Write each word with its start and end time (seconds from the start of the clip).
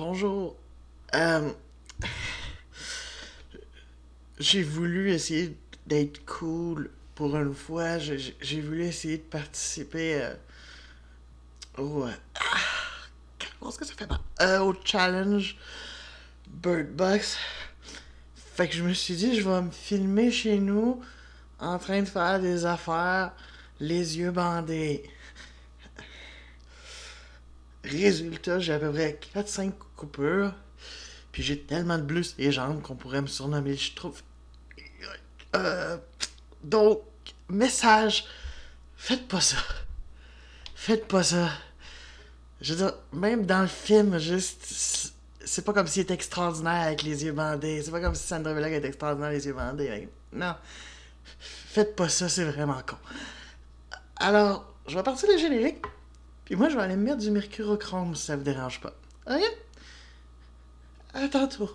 bonjour. 0.00 0.56
Euh, 1.14 1.52
j'ai 4.38 4.62
voulu 4.62 5.12
essayer 5.12 5.54
d'être 5.86 6.24
cool 6.24 6.90
pour 7.14 7.36
une 7.36 7.54
fois. 7.54 7.98
J'ai 7.98 8.60
voulu 8.62 8.84
essayer 8.84 9.18
de 9.18 9.22
participer 9.22 10.22
euh, 10.22 10.34
au. 11.76 12.04
euh, 12.04 12.12
ah, 12.36 13.68
est-ce 13.68 13.78
que 13.78 13.84
ça 13.84 13.92
fait 13.94 14.58
au 14.58 14.74
challenge 14.84 15.56
Bird 16.48 16.88
Box. 16.96 17.36
Fait 18.54 18.68
que 18.68 18.74
je 18.74 18.82
me 18.82 18.94
suis 18.94 19.16
dit, 19.16 19.38
je 19.38 19.46
vais 19.46 19.60
me 19.60 19.70
filmer 19.70 20.32
chez 20.32 20.58
nous 20.58 21.02
en 21.58 21.78
train 21.78 22.00
de 22.00 22.08
faire 22.08 22.40
des 22.40 22.64
affaires, 22.64 23.32
les 23.78 24.18
yeux 24.18 24.30
bandés. 24.30 25.04
Résultat, 27.90 28.58
j'ai 28.58 28.72
à 28.72 28.78
peu 28.78 28.90
près 28.90 29.18
4-5 29.34 29.72
coupures. 29.96 30.54
Puis 31.32 31.42
j'ai 31.42 31.60
tellement 31.60 31.98
de 31.98 32.22
sur 32.22 32.34
les 32.38 32.52
jambes 32.52 32.82
qu'on 32.82 32.96
pourrait 32.96 33.22
me 33.22 33.26
surnommer, 33.26 33.76
je 33.76 33.94
trouve. 33.94 34.20
Euh, 35.56 35.96
donc, 36.62 37.00
message, 37.48 38.24
faites 38.96 39.28
pas 39.28 39.40
ça. 39.40 39.58
Faites 40.74 41.06
pas 41.06 41.22
ça. 41.22 41.50
Je 42.60 42.74
veux 42.74 42.84
dire, 42.84 42.94
même 43.12 43.46
dans 43.46 43.62
le 43.62 43.68
film, 43.68 44.18
juste. 44.18 45.12
C'est 45.44 45.64
pas 45.64 45.72
comme 45.72 45.86
s'il 45.86 46.02
était 46.02 46.14
extraordinaire 46.14 46.86
avec 46.86 47.02
les 47.02 47.24
yeux 47.24 47.32
bandés. 47.32 47.82
C'est 47.82 47.90
pas 47.90 48.00
comme 48.00 48.14
si 48.14 48.26
Sandra 48.26 48.52
Bullock 48.52 48.72
était 48.72 48.88
extraordinaire 48.88 49.30
les 49.30 49.46
yeux 49.46 49.54
bandés. 49.54 49.88
Mec. 49.88 50.08
Non. 50.32 50.54
Faites 51.38 51.96
pas 51.96 52.08
ça, 52.08 52.28
c'est 52.28 52.44
vraiment 52.44 52.80
con. 52.86 52.96
Alors, 54.16 54.74
je 54.86 54.96
vais 54.96 55.02
partir 55.02 55.28
le 55.30 55.38
générique. 55.38 55.84
Puis 56.50 56.58
moi, 56.58 56.68
je 56.68 56.74
vais 56.74 56.82
aller 56.82 56.96
me 56.96 57.04
mettre 57.04 57.18
du 57.18 57.30
mercurochrome 57.30 58.16
si 58.16 58.24
ça 58.24 58.34
vous 58.34 58.42
dérange 58.42 58.80
pas. 58.80 58.92
Ok? 59.28 59.40
À 61.14 61.28
tantôt. 61.28 61.70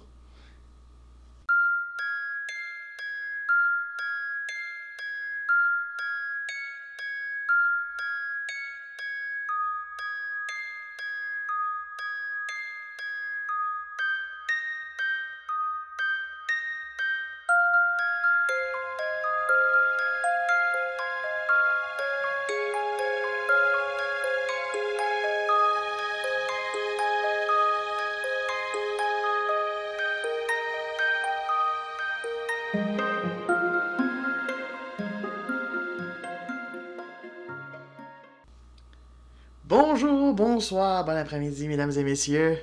Bonjour, 39.65 40.33
bonsoir, 40.33 41.03
bon 41.05 41.17
après-midi, 41.17 41.67
mesdames 41.67 41.91
et 41.97 42.03
messieurs. 42.03 42.57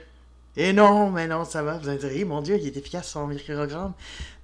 Et 0.56 0.72
non, 0.72 1.10
mais 1.10 1.26
non, 1.26 1.44
ça 1.44 1.62
va. 1.62 1.78
Vous 1.78 1.88
allez 1.88 1.98
dire, 1.98 2.26
mon 2.26 2.42
Dieu, 2.42 2.58
il 2.60 2.66
est 2.66 2.76
efficace 2.76 3.08
son 3.10 3.26
microgramme. 3.26 3.94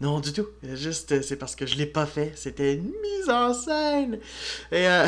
Non, 0.00 0.20
du 0.20 0.32
tout. 0.32 0.46
Juste, 0.62 1.12
euh, 1.12 1.22
c'est 1.22 1.36
parce 1.36 1.54
que 1.54 1.66
je 1.66 1.76
l'ai 1.76 1.86
pas 1.86 2.06
fait. 2.06 2.32
C'était 2.34 2.74
une 2.74 2.84
mise 3.02 3.28
en 3.28 3.52
scène. 3.52 4.18
Et 4.72 4.88
euh... 4.88 5.06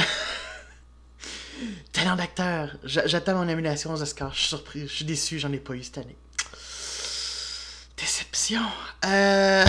Talent 1.93 2.17
d'acteur. 2.17 2.77
J'a- 2.85 3.07
J'attends 3.07 3.35
mon 3.35 3.47
nomination 3.47 3.93
aux 3.95 4.03
Oscars. 4.03 4.35
Je 4.35 4.39
suis 4.41 4.49
surpris. 4.49 4.81
Je 4.83 4.93
suis 4.93 5.05
déçu, 5.07 5.39
j'en 5.39 5.53
ai 5.53 5.59
pas 5.59 5.75
eu 5.75 5.83
cette 5.83 5.99
année. 5.99 6.17
Déception. 8.51 8.69
Euh... 9.07 9.65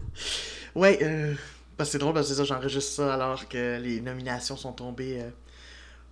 ouais, 0.74 0.98
euh... 1.02 1.34
que 1.78 1.84
c'est 1.84 1.98
drôle, 1.98 2.14
parce 2.14 2.28
que 2.28 2.34
ça, 2.34 2.44
j'enregistre 2.44 2.92
ça 2.92 3.14
alors 3.14 3.48
que 3.48 3.78
les 3.78 4.00
nominations 4.00 4.56
sont 4.56 4.72
tombées 4.72 5.20
euh, 5.20 5.30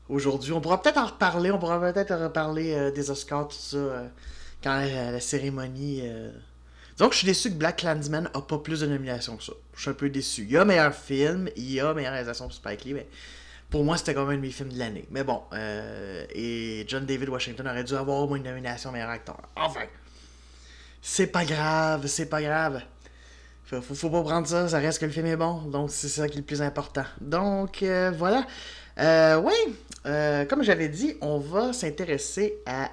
aujourd'hui. 0.08 0.52
On 0.52 0.60
pourra 0.60 0.80
peut-être 0.80 0.98
en 0.98 1.06
reparler, 1.06 1.50
on 1.50 1.58
pourra 1.58 1.80
peut-être 1.80 2.14
reparler 2.14 2.74
euh, 2.74 2.90
des 2.90 3.10
Oscars, 3.10 3.48
tout 3.48 3.56
ça, 3.56 3.76
euh, 3.76 4.08
quand 4.62 4.80
la, 4.80 5.20
cérémonie. 5.20 6.02
Que 6.96 7.10
je 7.10 7.16
suis 7.16 7.26
déçu 7.26 7.50
que 7.50 7.56
Black 7.56 7.78
Clansman 7.78 8.30
a 8.34 8.40
pas 8.40 8.58
plus 8.58 8.80
de 8.80 8.86
nominations 8.86 9.36
que 9.36 9.42
ça. 9.42 9.52
Je 9.74 9.80
suis 9.80 9.90
un 9.90 9.94
peu 9.94 10.08
déçu. 10.08 10.42
Il 10.42 10.52
y 10.52 10.56
a 10.56 10.64
meilleur 10.64 10.94
film, 10.94 11.48
il 11.56 11.72
y 11.72 11.80
a 11.80 11.92
meilleure 11.92 12.12
réalisation 12.12 12.44
pour 12.44 12.54
Spike 12.54 12.84
Lee, 12.84 12.94
mais 12.94 13.08
pour 13.68 13.82
moi, 13.82 13.96
c'était 13.96 14.14
quand 14.14 14.24
même 14.24 14.34
un 14.34 14.36
de 14.36 14.46
mes 14.46 14.50
films 14.50 14.72
de 14.72 14.78
l'année. 14.78 15.04
Mais 15.10 15.24
bon, 15.24 15.42
et 15.52 16.84
John 16.86 17.04
David 17.04 17.28
Washington 17.28 17.66
aurait 17.66 17.82
dû 17.82 17.94
avoir 17.94 18.18
au 18.18 18.28
moins 18.28 18.36
une 18.36 18.44
nomination 18.44 18.92
meilleur 18.92 19.10
acteur. 19.10 19.36
Enfin, 19.56 19.80
c'est 21.06 21.26
pas 21.26 21.44
grave, 21.44 22.06
c'est 22.06 22.24
pas 22.26 22.40
grave. 22.40 22.80
Faut, 23.64 23.82
faut, 23.82 24.08
pas 24.08 24.22
prendre 24.22 24.46
ça, 24.46 24.68
ça 24.68 24.78
reste 24.78 25.00
que 25.00 25.04
le 25.04 25.12
film 25.12 25.26
est 25.26 25.36
bon, 25.36 25.60
donc 25.62 25.90
c'est 25.90 26.08
ça 26.08 26.28
qui 26.28 26.38
est 26.38 26.40
le 26.40 26.46
plus 26.46 26.62
important. 26.62 27.04
Donc 27.20 27.82
euh, 27.82 28.10
voilà. 28.16 28.46
Euh, 28.98 29.38
oui, 29.38 29.52
euh, 30.06 30.46
comme 30.46 30.62
j'avais 30.62 30.88
dit, 30.88 31.16
on 31.20 31.38
va 31.38 31.74
s'intéresser 31.74 32.56
à 32.64 32.90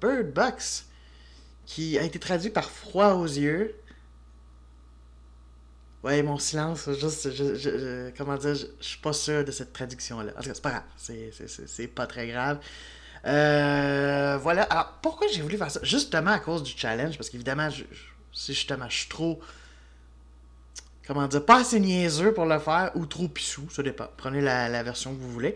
Bird 0.00 0.32
Box, 0.32 0.86
qui 1.66 1.98
a 1.98 2.04
été 2.04 2.18
traduit 2.18 2.48
par 2.48 2.70
Froid 2.70 3.12
aux 3.14 3.26
yeux. 3.26 3.74
Ouais, 6.02 6.22
mon 6.22 6.38
silence, 6.38 6.88
juste, 6.98 7.32
je, 7.32 8.10
comment 8.16 8.36
dire, 8.38 8.54
je, 8.54 8.66
suis 8.80 8.98
pas 8.98 9.12
sûr 9.12 9.44
de 9.44 9.52
cette 9.52 9.74
traduction-là. 9.74 10.32
En 10.38 10.40
tout 10.40 10.48
cas, 10.48 10.54
c'est 10.54 10.62
pas 10.62 10.70
grave, 10.70 11.66
c'est 11.66 11.88
pas 11.88 12.06
très 12.06 12.28
grave. 12.28 12.60
Euh, 13.26 14.38
voilà, 14.42 14.62
alors 14.64 14.98
pourquoi 15.02 15.26
j'ai 15.32 15.42
voulu 15.42 15.56
faire 15.56 15.70
ça? 15.70 15.80
Justement 15.82 16.32
à 16.32 16.38
cause 16.40 16.62
du 16.62 16.72
challenge, 16.76 17.16
parce 17.16 17.30
qu'évidemment, 17.30 17.70
je, 17.70 17.84
je- 17.90 18.00
c'est 18.32 18.54
justement, 18.54 18.88
je 18.88 18.96
suis 18.96 19.08
trop 19.08 19.40
comment 21.06 21.26
dire, 21.26 21.44
pas 21.44 21.60
assez 21.60 21.80
niaiseux 21.80 22.32
pour 22.32 22.46
le 22.46 22.58
faire 22.58 22.90
ou 22.94 23.06
trop 23.06 23.28
pissou, 23.28 23.68
ça 23.70 23.82
dépend. 23.82 24.06
Prenez 24.16 24.40
la, 24.40 24.82
version 24.82 25.14
que 25.14 25.20
vous 25.20 25.30
voulez. 25.30 25.54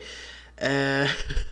Euh, 0.63 1.07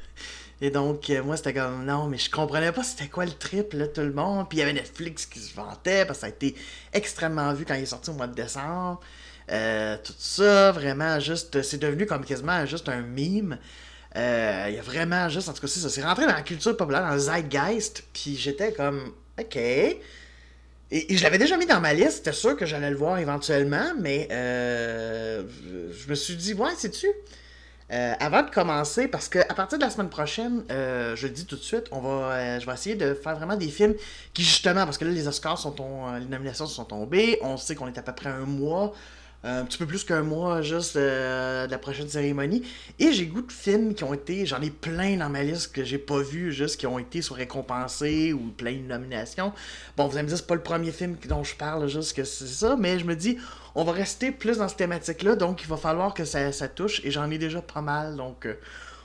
et 0.61 0.71
donc, 0.71 1.11
euh, 1.11 1.23
moi, 1.23 1.37
c'était 1.37 1.55
comme, 1.55 1.85
non, 1.85 2.07
mais 2.09 2.19
je 2.19 2.31
comprenais 2.31 2.73
pas 2.73 2.83
c'était 2.83 3.09
quoi 3.09 3.25
le 3.25 3.33
trip, 3.33 3.73
là, 3.73 3.87
tout 3.89 4.01
le 4.01 4.13
monde. 4.13 4.49
Puis 4.49 4.59
il 4.59 4.61
y 4.61 4.63
avait 4.63 4.73
Netflix 4.73 5.27
qui 5.27 5.39
se 5.41 5.55
vantait 5.55 6.05
parce 6.07 6.19
que 6.19 6.21
ça 6.23 6.27
a 6.27 6.31
été 6.31 6.55
extrêmement 6.93 7.53
vu 7.55 7.65
quand 7.65 7.75
il 7.75 7.83
est 7.83 7.87
sorti 7.87 8.11
au 8.11 8.15
mois 8.15 8.27
de 8.27 8.35
décembre. 8.35 9.01
Tout 9.49 10.15
ça, 10.19 10.73
vraiment, 10.73 11.21
juste, 11.21 11.63
c'est 11.63 11.79
devenu 11.79 12.07
comme 12.07 12.25
quasiment 12.25 12.65
juste 12.67 12.89
un 12.89 13.03
Euh, 14.17 14.67
Il 14.69 14.75
y 14.77 14.79
a 14.79 14.83
vraiment 14.83 15.29
juste, 15.29 15.49
en 15.49 15.53
tout 15.53 15.61
cas, 15.61 15.67
ça, 15.67 15.89
c'est 15.89 16.03
rentré 16.05 16.27
dans 16.27 16.33
la 16.35 16.43
culture 16.43 16.77
populaire, 16.77 17.03
dans 17.03 17.15
le 17.15 17.19
zeitgeist. 17.19 18.05
Puis 18.13 18.37
j'étais 18.37 18.73
comme, 18.73 19.13
ok. 19.41 19.57
Et, 20.91 21.17
je 21.17 21.23
l'avais 21.23 21.39
déjà 21.39 21.57
mis 21.57 21.67
dans 21.67 21.81
ma 21.81 21.93
liste, 21.95 22.19
c'était 22.19 22.33
sûr 22.33 22.57
que 22.57 22.67
j'allais 22.67 22.91
le 22.91 22.97
voir 22.97 23.19
éventuellement, 23.19 23.87
mais 23.99 24.29
euh, 24.31 25.43
je 25.93 26.09
me 26.09 26.15
suis 26.15 26.37
dit, 26.37 26.55
ouais, 26.55 26.71
c'est-tu? 26.77 27.09
Euh, 27.93 28.13
avant 28.19 28.43
de 28.43 28.51
commencer, 28.51 29.09
parce 29.09 29.29
que 29.29 29.41
à 29.41 29.55
partir 29.55 29.79
de 29.79 29.85
la 29.85 29.91
semaine 29.91 30.09
prochaine, 30.09 30.65
euh, 30.71 31.15
je 31.17 31.27
le 31.27 31.33
dis 31.35 31.45
tout 31.47 31.57
de 31.57 31.61
suite, 31.63 31.85
on 31.91 32.01
va, 32.01 32.59
je 32.59 32.65
vais 32.67 32.73
essayer 32.73 32.95
de 32.97 33.13
faire 33.13 33.37
vraiment 33.37 33.57
des 33.57 33.69
films 33.69 33.95
qui 34.33 34.43
justement, 34.43 34.85
parce 34.87 34.97
que 34.97 35.05
là 35.05 35.11
les 35.11 35.29
Oscars 35.29 35.59
sont 35.59 35.73
ton- 35.73 36.15
les 36.15 36.25
nominations 36.25 36.67
sont 36.67 36.85
tombées, 36.87 37.39
on 37.43 37.57
sait 37.59 37.75
qu'on 37.75 37.87
est 37.87 37.99
à 37.99 38.03
peu 38.03 38.13
près 38.15 38.31
un 38.31 38.47
mois, 38.47 38.95
un 39.47 39.65
petit 39.65 39.79
peu 39.79 39.87
plus 39.87 40.05
qu'un 40.05 40.23
mois 40.23 40.63
juste 40.63 40.97
euh, 40.97 41.67
de 41.67 41.71
la 41.71 41.79
prochaine 41.79 42.09
cérémonie, 42.09 42.63
et 42.99 43.13
j'ai 43.13 43.27
goût 43.27 43.43
de 43.43 43.53
films 43.53 43.95
qui 43.95 44.03
ont 44.03 44.15
été, 44.15 44.47
j'en 44.47 44.61
ai 44.63 44.71
plein 44.71 45.17
dans 45.19 45.29
ma 45.29 45.43
liste 45.43 45.73
que 45.73 45.85
j'ai 45.85 45.99
pas 45.99 46.23
vu, 46.23 46.53
juste 46.53 46.79
qui 46.79 46.87
ont 46.87 46.99
été 46.99 47.21
soit 47.21 47.37
récompensés 47.37 48.33
ou 48.33 48.51
plein 48.57 48.73
de 48.73 48.87
nominations. 48.87 49.53
Bon, 49.97 50.07
vous 50.07 50.17
allez 50.17 50.23
me 50.23 50.29
dire 50.29 50.39
c'est 50.39 50.47
pas 50.47 50.55
le 50.55 50.63
premier 50.63 50.93
film 50.93 51.17
dont 51.29 51.45
je 51.45 51.55
parle, 51.55 51.87
juste 51.89 52.17
que 52.17 52.25
c'est 52.25 52.47
ça, 52.47 52.77
mais 52.79 52.99
je 52.99 53.05
me 53.05 53.15
dis 53.15 53.37
on 53.75 53.85
va 53.85 53.93
rester 53.93 54.31
plus 54.33 54.59
dans 54.59 54.69
cette 54.69 54.79
thématique-là, 54.79 55.37
donc 55.37 55.63
il 55.63 55.69
va 55.69 55.77
falloir 55.77 56.15
que 56.15 56.25
ça, 56.25 56.51
touche, 56.69 57.03
et 57.05 57.11
j'en 57.11 57.31
ai 57.31 57.39
déjà 57.39 57.61
pas 57.61 57.83
mal, 57.83 58.17
donc 58.17 58.47
euh, 58.47 58.55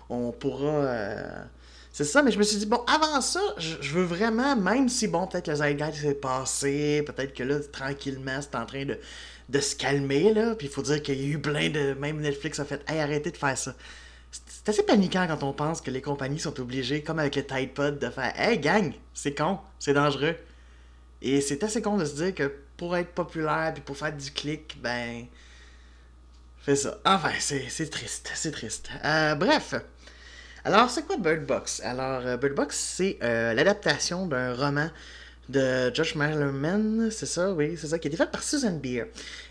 on 0.09 0.31
pourra... 0.31 0.69
euh, 0.69 1.43
C'est 1.91 2.05
ça, 2.05 2.21
mais 2.23 2.31
je 2.31 2.37
me 2.37 2.43
suis 2.43 2.57
dit, 2.57 2.65
bon, 2.65 2.81
avant 2.87 3.19
ça, 3.19 3.41
je, 3.57 3.75
je 3.81 3.93
veux 3.93 4.03
vraiment, 4.05 4.55
même 4.55 4.87
si, 4.87 5.07
bon, 5.07 5.27
peut-être 5.27 5.47
le 5.47 5.55
Zeitgeist 5.55 6.01
s'est 6.01 6.13
passé, 6.13 7.03
peut-être 7.05 7.33
que 7.33 7.43
là, 7.43 7.59
tranquillement, 7.71 8.39
c'est 8.41 8.55
en 8.55 8.65
train 8.65 8.85
de, 8.85 8.97
de 9.49 9.59
se 9.59 9.75
calmer, 9.75 10.33
là, 10.33 10.55
puis 10.55 10.67
il 10.67 10.73
faut 10.73 10.83
dire 10.83 11.01
qu'il 11.01 11.19
y 11.19 11.25
a 11.25 11.27
eu 11.27 11.39
plein 11.39 11.69
de... 11.69 11.93
Même 11.95 12.21
Netflix 12.21 12.59
a 12.59 12.65
fait, 12.65 12.81
hey, 12.87 12.99
arrêtez 12.99 13.31
de 13.31 13.37
faire 13.37 13.57
ça. 13.57 13.73
C'est 14.31 14.69
assez 14.69 14.83
paniquant 14.83 15.25
quand 15.27 15.43
on 15.43 15.53
pense 15.53 15.81
que 15.81 15.89
les 15.89 16.01
compagnies 16.01 16.39
sont 16.39 16.59
obligées, 16.59 17.01
comme 17.01 17.17
avec 17.19 17.35
le 17.35 17.45
Tide 17.45 17.73
Pod, 17.73 17.97
de 17.97 18.09
faire, 18.09 18.31
hey, 18.39 18.59
gang, 18.59 18.93
c'est 19.13 19.35
con, 19.35 19.59
c'est 19.79 19.93
dangereux. 19.93 20.35
Et 21.21 21.41
c'est 21.41 21.63
assez 21.63 21.81
con 21.81 21.97
de 21.97 22.05
se 22.05 22.15
dire 22.15 22.35
que 22.35 22.53
pour 22.77 22.95
être 22.95 23.09
populaire 23.09 23.73
puis 23.73 23.83
pour 23.83 23.97
faire 23.97 24.15
du 24.15 24.31
clic, 24.31 24.77
ben. 24.81 25.25
Fais 26.59 26.75
ça. 26.75 26.99
Enfin, 27.05 27.31
c'est 27.39 27.67
c'est 27.69 27.89
triste, 27.89 28.31
c'est 28.35 28.51
triste. 28.51 28.89
Euh, 29.03 29.35
bref. 29.35 29.75
Alors, 30.63 30.89
c'est 30.89 31.05
quoi 31.05 31.17
Bird 31.17 31.45
Box? 31.45 31.81
Alors, 31.83 32.25
euh, 32.25 32.37
Bird 32.37 32.53
Box, 32.53 32.77
c'est 32.77 33.17
euh, 33.23 33.53
l'adaptation 33.53 34.27
d'un 34.27 34.53
roman 34.53 34.89
de 35.49 35.91
Josh 35.93 36.15
Malerman, 36.15 37.09
c'est 37.11 37.25
ça, 37.25 37.51
oui, 37.51 37.75
c'est 37.75 37.87
ça, 37.87 37.97
qui 37.97 38.07
a 38.07 38.09
été 38.09 38.17
faite 38.17 38.31
par 38.31 38.43
Susan 38.43 38.71
Beer. 38.71 39.05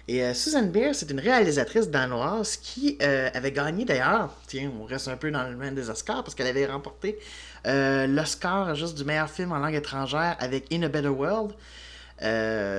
Et 0.06 0.22
euh, 0.22 0.32
Susan 0.32 0.62
Beer, 0.62 0.94
c'est 0.94 1.10
une 1.10 1.18
réalisatrice 1.18 1.88
danoise 1.88 2.56
qui 2.56 2.96
euh, 3.02 3.28
avait 3.34 3.50
gagné 3.50 3.84
d'ailleurs, 3.84 4.32
tiens, 4.46 4.70
on 4.80 4.84
reste 4.84 5.08
un 5.08 5.16
peu 5.16 5.30
dans 5.30 5.42
le 5.42 5.54
domaine 5.54 5.74
des 5.74 5.90
Oscars, 5.90 6.22
parce 6.22 6.36
qu'elle 6.36 6.46
avait 6.46 6.66
remporté 6.66 7.18
euh, 7.66 8.06
l'Oscar 8.06 8.76
juste 8.76 8.96
du 8.96 9.04
meilleur 9.04 9.28
film 9.28 9.50
en 9.50 9.58
langue 9.58 9.74
étrangère 9.74 10.36
avec 10.38 10.72
In 10.72 10.84
a 10.84 10.88
Better 10.88 11.08
World. 11.08 11.52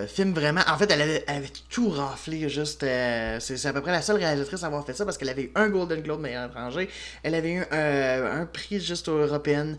film 0.08 0.34
vraiment. 0.34 0.62
En 0.68 0.78
fait, 0.78 0.90
elle 0.90 1.02
avait, 1.02 1.52
tout 1.70 1.90
raflé. 1.90 2.48
Juste, 2.48 2.86
c'est 3.40 3.66
à 3.66 3.74
peu 3.74 3.82
près 3.82 3.92
la 3.92 4.02
seule 4.02 4.18
réalisatrice 4.18 4.64
à 4.64 4.68
avoir 4.68 4.86
fait 4.86 4.94
ça 4.94 5.04
parce 5.04 5.18
qu'elle 5.18 5.30
avait 5.30 5.44
eu 5.44 5.52
un 5.56 5.68
Golden 5.68 6.02
Globe 6.02 6.22
meilleur 6.22 6.50
étranger. 6.50 6.90
Elle 7.24 7.36
avait 7.36 7.52
eu 7.52 7.64
un, 7.70 8.42
un 8.42 8.46
prix 8.46 8.80
juste 8.80 9.10
européenne 9.10 9.78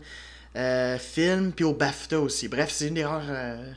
euh, 0.55 0.97
film, 0.97 1.53
puis 1.53 1.63
au 1.63 1.73
BAFTA 1.73 2.19
aussi. 2.19 2.47
Bref, 2.49 2.71
c'est 2.71 2.87
une 2.87 2.97
erreur 2.97 3.23
euh, 3.29 3.71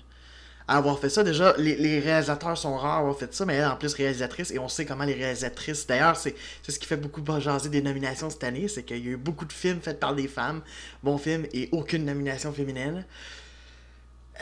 à 0.67 0.77
avoir 0.79 0.99
fait 0.99 1.09
ça. 1.09 1.23
Déjà, 1.23 1.55
les, 1.57 2.01
réalisateurs 2.01 2.59
sont 2.59 2.77
rares 2.77 2.97
à 2.97 2.99
avoir 2.99 3.17
fait 3.17 3.33
ça, 3.33 3.45
mais 3.47 3.55
elle, 3.55 3.67
en 3.67 3.77
plus, 3.77 3.95
réalisatrice, 3.95 4.51
et 4.51 4.59
on 4.59 4.69
sait 4.69 4.85
comment 4.85 5.05
les 5.05 5.15
réalisatrices. 5.15 5.87
D'ailleurs, 5.87 6.17
c'est 6.17 6.35
ce 6.67 6.79
qui 6.79 6.87
fait 6.87 6.97
beaucoup 6.97 7.23
jaser 7.41 7.69
des 7.69 7.81
nominations 7.81 8.29
cette 8.29 8.43
année, 8.43 8.67
c'est 8.67 8.83
qu'il 8.83 8.99
y 8.99 9.09
a 9.09 9.13
eu 9.13 9.17
beaucoup 9.17 9.45
de 9.45 9.53
films 9.53 9.81
faits 9.81 10.01
par 10.01 10.15
des 10.17 10.27
femmes, 10.27 10.63
bons 11.03 11.19
films, 11.19 11.47
et 11.53 11.69
aucune 11.71 12.05
nomination 12.05 12.53
féminine. 12.53 13.05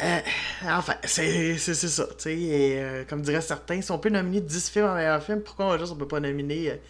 Euh, 0.03 0.21
enfin, 0.65 0.95
c'est 1.05 1.59
ça, 1.59 2.07
et 2.27 3.05
comme 3.11 3.21
diraient 3.21 3.43
certains, 3.43 3.83
si 3.83 3.91
on 3.91 3.99
peut 3.99 4.09
nominer 4.09 4.41
10 4.41 4.71
films 4.71 4.87
en 4.87 4.95
meilleur 4.95 5.23
film, 5.23 5.43
pourquoi 5.43 5.77
juste 5.77 5.93
on 5.93 5.97
peut 5.97 6.09
pas 6.09 6.21
nominer 6.21 6.81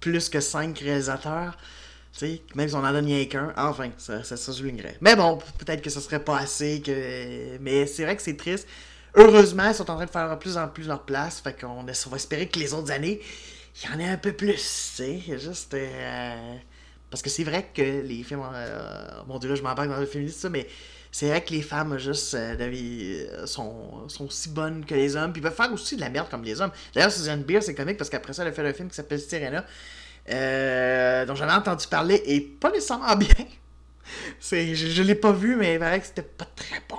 plus 0.00 0.30
que 0.30 0.40
5 0.40 0.78
réalisateurs? 0.78 1.58
Même 2.54 2.68
si 2.68 2.74
on 2.74 2.84
en 2.84 2.92
donne 2.92 3.06
rien 3.06 3.24
qu'un, 3.26 3.52
enfin, 3.56 3.90
ça, 3.98 4.24
ça, 4.24 4.36
ça 4.36 4.52
soulignerait. 4.52 4.96
Mais 5.00 5.16
bon, 5.16 5.38
peut-être 5.58 5.82
que 5.82 5.90
ce 5.90 6.00
serait 6.00 6.24
pas 6.24 6.38
assez, 6.38 6.80
que... 6.80 7.58
mais 7.58 7.86
c'est 7.86 8.04
vrai 8.04 8.16
que 8.16 8.22
c'est 8.22 8.36
triste. 8.36 8.66
Heureusement, 9.14 9.68
ils 9.68 9.74
sont 9.74 9.90
en 9.90 9.96
train 9.96 10.04
de 10.04 10.10
faire 10.10 10.30
de 10.30 10.36
plus 10.36 10.56
en 10.56 10.68
plus 10.68 10.86
leur 10.86 11.04
place, 11.04 11.40
fait 11.40 11.58
qu'on 11.58 11.82
va 11.84 12.16
espérer 12.16 12.48
que 12.48 12.58
les 12.58 12.74
autres 12.74 12.90
années, 12.90 13.20
il 13.82 13.90
y 13.90 13.94
en 13.94 13.98
ait 13.98 14.08
un 14.08 14.18
peu 14.18 14.32
plus, 14.32 15.00
juste... 15.38 15.74
Euh, 15.74 16.54
parce 17.10 17.22
que 17.22 17.30
c'est 17.30 17.44
vrai 17.44 17.70
que 17.74 17.82
les 17.82 18.22
films... 18.22 18.42
Euh, 18.52 19.08
mon 19.26 19.38
dieu, 19.38 19.48
là, 19.48 19.54
je 19.54 19.62
m'embarque 19.62 19.88
dans 19.88 20.00
le 20.00 20.06
féministe, 20.06 20.40
ça, 20.40 20.48
mais 20.48 20.66
c'est 21.12 21.28
vrai 21.28 21.42
que 21.42 21.52
les 21.52 21.62
femmes, 21.62 21.96
juste, 21.96 22.34
euh, 22.34 23.46
sont, 23.46 24.08
sont 24.08 24.28
si 24.28 24.50
bonnes 24.50 24.84
que 24.84 24.94
les 24.94 25.16
hommes, 25.16 25.32
puis 25.32 25.40
peuvent 25.40 25.54
faire 25.54 25.72
aussi 25.72 25.96
de 25.96 26.00
la 26.02 26.10
merde 26.10 26.28
comme 26.30 26.44
les 26.44 26.60
hommes. 26.60 26.72
D'ailleurs, 26.94 27.12
Susan 27.12 27.38
Beer, 27.38 27.60
c'est 27.62 27.74
comique, 27.74 27.96
parce 27.96 28.10
qu'après 28.10 28.34
ça, 28.34 28.42
elle 28.42 28.48
a 28.48 28.52
fait 28.52 28.66
un 28.66 28.72
film 28.74 28.90
qui 28.90 28.96
s'appelle 28.96 29.20
Sirena, 29.20 29.60
euh, 29.60 29.62
dont 30.28 31.34
j'avais 31.34 31.52
entendu 31.52 31.86
parler 31.86 32.22
et 32.26 32.40
pas 32.40 32.70
nécessairement 32.70 33.16
bien. 33.16 33.46
C'est, 34.40 34.74
je, 34.74 35.02
l'ai 35.02 35.14
pas 35.14 35.32
vu, 35.32 35.56
mais 35.56 35.74
il 35.74 35.78
paraît 35.78 36.00
que 36.00 36.06
c'était 36.06 36.22
pas 36.22 36.46
très 36.56 36.80
bon. 36.88 36.96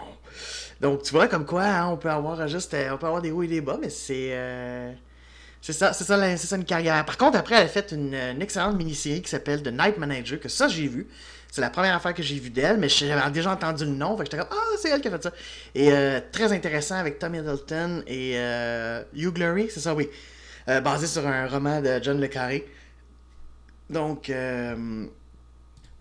Donc 0.81 1.03
tu 1.03 1.11
vois 1.11 1.27
comme 1.27 1.45
quoi 1.45 1.63
hein, 1.63 1.87
on 1.87 1.97
peut 1.97 2.09
avoir 2.09 2.47
juste 2.47 2.73
euh, 2.73 2.91
on 2.93 2.97
peut 2.97 3.07
avoir 3.07 3.21
des 3.21 3.31
hauts 3.31 3.43
et 3.43 3.47
des 3.47 3.61
bas, 3.61 3.77
mais 3.81 3.89
c'est 3.89 4.29
euh, 4.31 4.91
c'est 5.61 5.73
ça, 5.73 5.91
c'est 5.93 6.03
ça, 6.03 6.37
c'est 6.37 6.47
ça 6.47 6.55
une 6.55 6.65
carrière. 6.65 7.03
Par 7.05 7.17
contre, 7.17 7.37
après, 7.37 7.55
elle 7.55 7.65
a 7.65 7.67
fait 7.67 7.91
une, 7.91 8.13
excellente 8.41 8.77
mini-série 8.77 9.21
qui 9.21 9.29
s'appelle 9.29 9.63
The 9.63 9.71
Night 9.71 9.97
Manager, 9.97 10.39
que 10.39 10.49
ça 10.49 10.67
j'ai 10.67 10.87
vu. 10.87 11.07
C'est 11.49 11.61
la 11.61 11.69
première 11.69 11.95
affaire 11.95 12.13
que 12.13 12.21
j'ai 12.21 12.35
vue 12.35 12.49
d'elle, 12.49 12.77
mais 12.77 12.89
j'avais 12.89 13.31
déjà 13.31 13.51
entendu 13.51 13.85
le 13.85 13.91
nom, 13.91 14.15
fait 14.17 14.25
que 14.25 14.31
j'étais 14.31 14.37
comme 14.37 14.49
Ah, 14.51 14.75
c'est 14.79 14.89
elle 14.89 15.01
qui 15.01 15.07
a 15.07 15.11
fait 15.11 15.23
ça. 15.23 15.31
Et 15.73 15.89
très 16.31 16.53
intéressant 16.53 16.95
avec 16.95 17.19
Tom 17.19 17.33
Hiddleston 17.33 18.03
et 18.05 18.35
Hugh 19.15 19.33
Glory, 19.33 19.69
c'est 19.73 19.79
ça, 19.79 19.95
oui. 19.95 20.09
basé 20.67 21.07
sur 21.07 21.25
un 21.25 21.47
roman 21.47 21.81
de 21.81 21.99
John 22.03 22.19
Le 22.19 22.27
Carré. 22.27 22.67
Donc, 23.89 24.29
euh, 24.29 25.05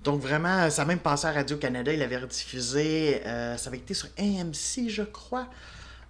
donc 0.03 0.21
vraiment, 0.21 0.69
ça 0.71 0.83
a 0.83 0.85
même 0.85 0.99
passé 0.99 1.27
à 1.27 1.33
Radio-Canada. 1.33 1.93
Il 1.93 2.03
avait 2.03 2.19
rediffusé. 2.19 3.23
Euh, 3.27 3.57
ça 3.57 3.69
avait 3.69 3.79
été 3.79 3.95
sur 3.95 4.09
AMC, 4.19 4.89
je 4.89 5.03
crois, 5.03 5.49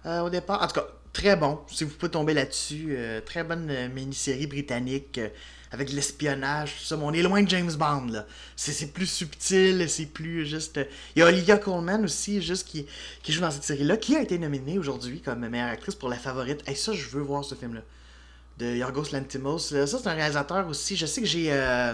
euh, 0.05 0.21
au 0.21 0.29
départ. 0.29 0.61
En 0.61 0.67
tout 0.67 0.75
cas, 0.75 0.87
très 1.13 1.35
bon. 1.35 1.59
Si 1.67 1.83
vous 1.83 1.91
pouvez 1.91 2.11
tomber 2.11 2.33
là-dessus. 2.33 2.97
très 3.25 3.43
bonne 3.43 3.89
mini-série 3.93 4.47
britannique 4.47 5.19
avec 5.71 5.91
l'espionnage, 5.91 6.75
tout 6.77 6.83
ça. 6.85 6.95
Mais 6.95 7.03
on 7.03 7.11
est 7.11 7.21
loin 7.21 7.43
de 7.43 7.49
James 7.49 7.73
Bond, 7.73 8.07
là. 8.11 8.25
C'est 8.55 8.93
plus 8.93 9.05
subtil, 9.05 9.89
c'est 9.89 10.05
plus 10.05 10.45
juste... 10.45 10.79
Il 11.15 11.19
y 11.19 11.21
a 11.21 11.25
Olivia 11.25 11.57
Colman 11.57 12.05
aussi, 12.05 12.41
juste, 12.41 12.65
qui, 12.65 12.85
qui 13.21 13.33
joue 13.33 13.41
dans 13.41 13.51
cette 13.51 13.65
série-là, 13.65 13.97
qui 13.97 14.15
a 14.15 14.21
été 14.21 14.39
nominée 14.39 14.79
aujourd'hui 14.79 15.19
comme 15.19 15.45
meilleure 15.47 15.67
actrice 15.67 15.95
pour 15.95 16.07
La 16.07 16.15
Favorite. 16.15 16.63
Et 16.69 16.75
ça, 16.75 16.93
je 16.93 17.09
veux 17.09 17.21
voir 17.21 17.43
ce 17.43 17.53
film-là 17.53 17.81
de 18.57 18.75
Yorgos 18.75 19.11
Lantimos. 19.13 19.59
Ça, 19.59 19.85
c'est 19.85 20.07
un 20.07 20.13
réalisateur 20.13 20.67
aussi. 20.67 20.95
Je 20.95 21.05
sais 21.05 21.21
que 21.21 21.27
j'ai 21.27 21.49
euh, 21.51 21.93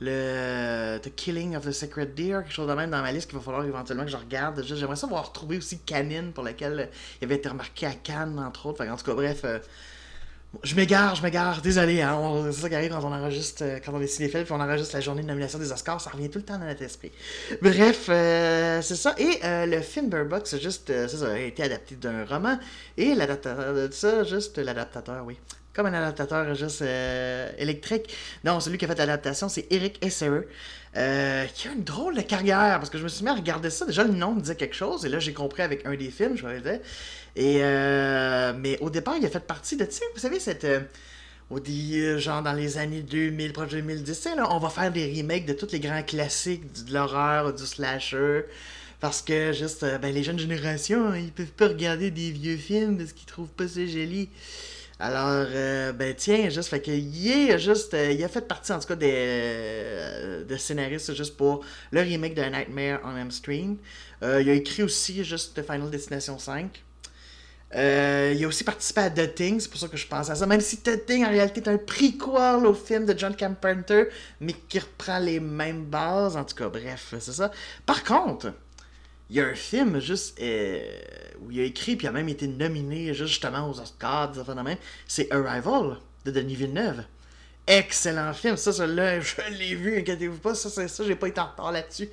le 0.00 0.98
The 0.98 1.14
Killing 1.14 1.56
of 1.56 1.64
the 1.64 1.72
Sacred 1.72 2.14
Deer, 2.14 2.42
quelque 2.42 2.52
chose 2.52 2.68
de 2.68 2.74
même 2.74 2.90
dans 2.90 3.02
ma 3.02 3.12
liste 3.12 3.28
qu'il 3.28 3.38
va 3.38 3.44
falloir 3.44 3.64
éventuellement 3.64 4.04
que 4.04 4.10
je 4.10 4.16
regarde. 4.16 4.62
J'aimerais 4.64 4.96
ça 4.96 5.06
voir 5.06 5.28
retrouver 5.28 5.58
aussi 5.58 5.78
Canine, 5.78 6.32
pour 6.32 6.44
laquelle 6.44 6.90
il 7.20 7.24
avait 7.24 7.36
été 7.36 7.48
remarqué 7.48 7.86
à 7.86 7.92
Cannes, 7.92 8.38
entre 8.38 8.66
autres. 8.66 8.84
en 8.84 8.96
tout 8.96 9.04
cas, 9.04 9.14
bref. 9.14 9.42
Euh, 9.44 9.58
je 10.62 10.74
m'égare, 10.74 11.14
je 11.16 11.22
m'égare, 11.22 11.60
désolé, 11.60 12.00
hein, 12.00 12.46
c'est 12.50 12.62
ça 12.62 12.68
qui 12.70 12.74
arrive 12.74 12.90
quand 12.90 13.04
on 13.04 13.12
enregistre, 13.12 13.62
euh, 13.62 13.78
quand 13.84 13.92
on 13.92 14.00
est 14.00 14.06
cinéphile, 14.06 14.44
puis 14.44 14.52
on 14.52 14.60
enregistre 14.60 14.94
la 14.94 15.02
journée 15.02 15.20
de 15.20 15.26
nomination 15.26 15.58
des 15.58 15.70
Oscars, 15.70 16.00
ça 16.00 16.08
revient 16.08 16.30
tout 16.30 16.38
le 16.38 16.44
temps 16.44 16.56
dans 16.56 16.64
notre 16.64 16.80
esprit. 16.82 17.12
Bref, 17.60 18.04
c'est 18.06 18.96
ça. 18.96 19.14
Et 19.18 19.40
le 19.42 19.80
film 19.82 20.08
Bird 20.08 20.28
Box, 20.28 20.58
juste, 20.58 21.08
ça, 21.08 21.32
a 21.32 21.38
été 21.38 21.62
adapté 21.64 21.96
d'un 21.96 22.24
roman, 22.24 22.58
et 22.96 23.14
l'adaptateur 23.14 23.74
de 23.74 23.92
ça, 23.92 24.24
juste 24.24 24.56
l'adaptateur, 24.56 25.26
oui, 25.26 25.36
comme 25.76 25.86
un 25.86 25.92
adaptateur 25.92 26.54
juste 26.54 26.80
euh, 26.80 27.50
électrique. 27.58 28.12
Non, 28.44 28.58
celui 28.60 28.78
qui 28.78 28.86
a 28.86 28.88
fait 28.88 28.98
l'adaptation, 28.98 29.48
c'est 29.50 29.66
Eric 29.70 30.04
Esserer. 30.04 30.48
Euh, 30.96 31.44
qui 31.54 31.68
a 31.68 31.72
une 31.72 31.84
drôle 31.84 32.16
de 32.16 32.22
carrière, 32.22 32.78
parce 32.78 32.88
que 32.88 32.96
je 32.96 33.02
me 33.02 33.08
suis 33.08 33.22
mis 33.22 33.28
à 33.28 33.34
regarder 33.34 33.68
ça. 33.68 33.84
Déjà, 33.84 34.02
le 34.02 34.14
nom 34.14 34.34
me 34.34 34.40
disait 34.40 34.56
quelque 34.56 34.74
chose, 34.74 35.04
et 35.04 35.10
là, 35.10 35.18
j'ai 35.18 35.34
compris 35.34 35.60
avec 35.60 35.84
un 35.84 35.94
des 35.94 36.10
films, 36.10 36.38
je 36.38 36.46
vais 36.46 36.60
dire. 36.62 36.80
Et, 37.36 37.58
euh, 37.60 38.54
mais 38.58 38.78
au 38.80 38.88
départ, 38.88 39.14
il 39.18 39.26
a 39.26 39.28
fait 39.28 39.46
partie 39.46 39.76
de, 39.76 39.84
tu 39.84 39.92
sais, 39.92 40.04
vous 40.14 40.20
savez, 40.20 40.40
cette. 40.40 40.66
au 41.50 41.58
genre 42.16 42.42
dans 42.42 42.54
les 42.54 42.78
années 42.78 43.02
2000, 43.02 43.52
proche 43.52 43.72
2010, 43.72 44.24
là, 44.36 44.48
on 44.50 44.58
va 44.58 44.70
faire 44.70 44.90
des 44.90 45.12
remakes 45.14 45.44
de 45.44 45.52
tous 45.52 45.70
les 45.72 45.80
grands 45.80 46.02
classiques 46.02 46.64
de 46.86 46.94
l'horreur, 46.94 47.52
du 47.52 47.66
slasher. 47.66 48.44
Parce 49.00 49.20
que, 49.20 49.52
juste, 49.52 49.84
ben, 50.00 50.14
les 50.14 50.22
jeunes 50.22 50.38
générations, 50.38 51.14
ils 51.14 51.30
peuvent 51.30 51.52
pas 51.52 51.68
regarder 51.68 52.10
des 52.10 52.30
vieux 52.30 52.56
films 52.56 52.96
parce 52.96 53.12
qu'ils 53.12 53.26
trouvent 53.26 53.48
pas 53.48 53.68
ça 53.68 53.84
joli. 53.84 54.30
Alors, 54.98 55.46
euh, 55.50 55.92
ben 55.92 56.14
tiens, 56.16 56.48
juste, 56.48 56.70
fait 56.70 56.80
que 56.80 56.90
il 56.90 57.58
juste, 57.58 57.92
euh, 57.92 58.24
a 58.24 58.28
fait 58.28 58.48
partie 58.48 58.72
en 58.72 58.78
tout 58.78 58.88
cas 58.88 58.96
des, 58.96 59.12
euh, 59.14 60.56
scénaristes 60.56 61.14
juste 61.14 61.36
pour 61.36 61.64
le 61.90 62.00
remake 62.00 62.34
de 62.34 62.42
Nightmare 62.42 63.00
on 63.04 63.14
M 63.14 63.30
Stream. 63.30 63.76
il 64.22 64.26
a 64.48 64.52
écrit 64.54 64.82
aussi 64.82 65.22
juste 65.22 65.60
Final 65.62 65.90
Destination 65.90 66.38
5. 66.38 66.82
il 67.74 68.44
a 68.44 68.46
aussi 68.48 68.64
participé 68.64 69.02
à 69.02 69.10
The 69.10 69.34
Thing, 69.34 69.60
c'est 69.60 69.68
pour 69.68 69.78
ça 69.78 69.88
que 69.88 69.98
je 69.98 70.06
pense 70.06 70.30
à 70.30 70.34
ça. 70.34 70.46
Même 70.46 70.62
si 70.62 70.78
The 70.78 71.04
Thing 71.04 71.26
en 71.26 71.30
réalité 71.30 71.60
est 71.60 71.68
un 71.68 71.76
prequel 71.76 72.64
au 72.66 72.72
film 72.72 73.04
de 73.04 73.18
John 73.18 73.36
Carpenter, 73.36 74.04
mais 74.40 74.54
qui 74.54 74.78
reprend 74.78 75.18
les 75.18 75.40
mêmes 75.40 75.84
bases. 75.84 76.38
En 76.38 76.44
tout 76.44 76.56
cas, 76.56 76.70
bref, 76.70 77.14
c'est 77.20 77.32
ça. 77.32 77.50
Par 77.84 78.02
contre, 78.02 78.50
il 79.30 79.36
y 79.36 79.40
a 79.40 79.46
un 79.46 79.54
film 79.54 80.00
juste 80.00 80.38
euh, 80.40 80.80
où 81.40 81.50
il 81.50 81.60
a 81.60 81.64
écrit 81.64 81.96
puis 81.96 82.06
il 82.06 82.08
a 82.08 82.12
même 82.12 82.28
été 82.28 82.46
nominé 82.46 83.12
justement 83.12 83.68
aux 83.68 83.80
Oscars, 83.80 84.32
c'est 85.08 85.32
Arrival 85.32 85.96
de 86.24 86.30
Denis 86.30 86.54
Villeneuve. 86.54 87.04
Excellent 87.66 88.32
film, 88.32 88.56
ça, 88.56 88.72
ça 88.72 88.86
là, 88.86 89.20
je 89.20 89.34
l'ai 89.50 89.74
vu, 89.74 89.98
inquiétez-vous 89.98 90.38
pas, 90.38 90.54
ça, 90.54 90.70
ça, 90.70 90.86
ça 90.86 91.04
j'ai 91.04 91.16
pas 91.16 91.28
été 91.28 91.40
en 91.40 91.46
retard 91.46 91.72
là-dessus. 91.72 92.08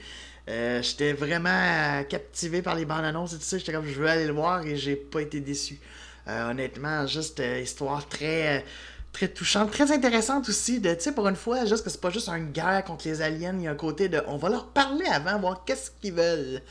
Euh, 0.50 0.82
j'étais 0.82 1.14
vraiment 1.14 2.04
captivé 2.10 2.62
par 2.62 2.76
les 2.76 2.86
bandes 2.86 3.06
annonces 3.06 3.34
et 3.34 3.38
tout 3.38 3.44
ça, 3.44 3.58
j'étais 3.58 3.72
comme 3.72 3.88
je 3.88 3.94
veux 3.94 4.08
aller 4.08 4.26
le 4.26 4.34
voir 4.34 4.66
et 4.66 4.76
j'ai 4.76 4.96
pas 4.96 5.22
été 5.22 5.40
déçu. 5.40 5.80
Euh, 6.28 6.50
honnêtement, 6.50 7.06
juste 7.06 7.42
histoire 7.62 8.08
très 8.08 8.66
très 9.14 9.28
touchante, 9.28 9.72
très 9.72 9.92
intéressante 9.92 10.50
aussi 10.50 10.80
de, 10.80 10.94
tu 10.96 11.02
sais, 11.02 11.12
pour 11.14 11.28
une 11.28 11.36
fois, 11.36 11.66
juste 11.66 11.84
que 11.84 11.90
c'est 11.92 12.02
pas 12.02 12.10
juste 12.10 12.28
une 12.30 12.52
guerre 12.52 12.84
contre 12.84 13.08
les 13.08 13.22
aliens, 13.22 13.56
il 13.56 13.66
y 13.66 13.68
a 13.68 13.72
un 13.72 13.76
côté 13.76 14.10
de, 14.10 14.22
on 14.28 14.38
va 14.38 14.50
leur 14.50 14.68
parler 14.68 15.06
avant, 15.06 15.40
voir 15.40 15.64
qu'est-ce 15.66 15.92
qu'ils 16.02 16.14
veulent. 16.14 16.62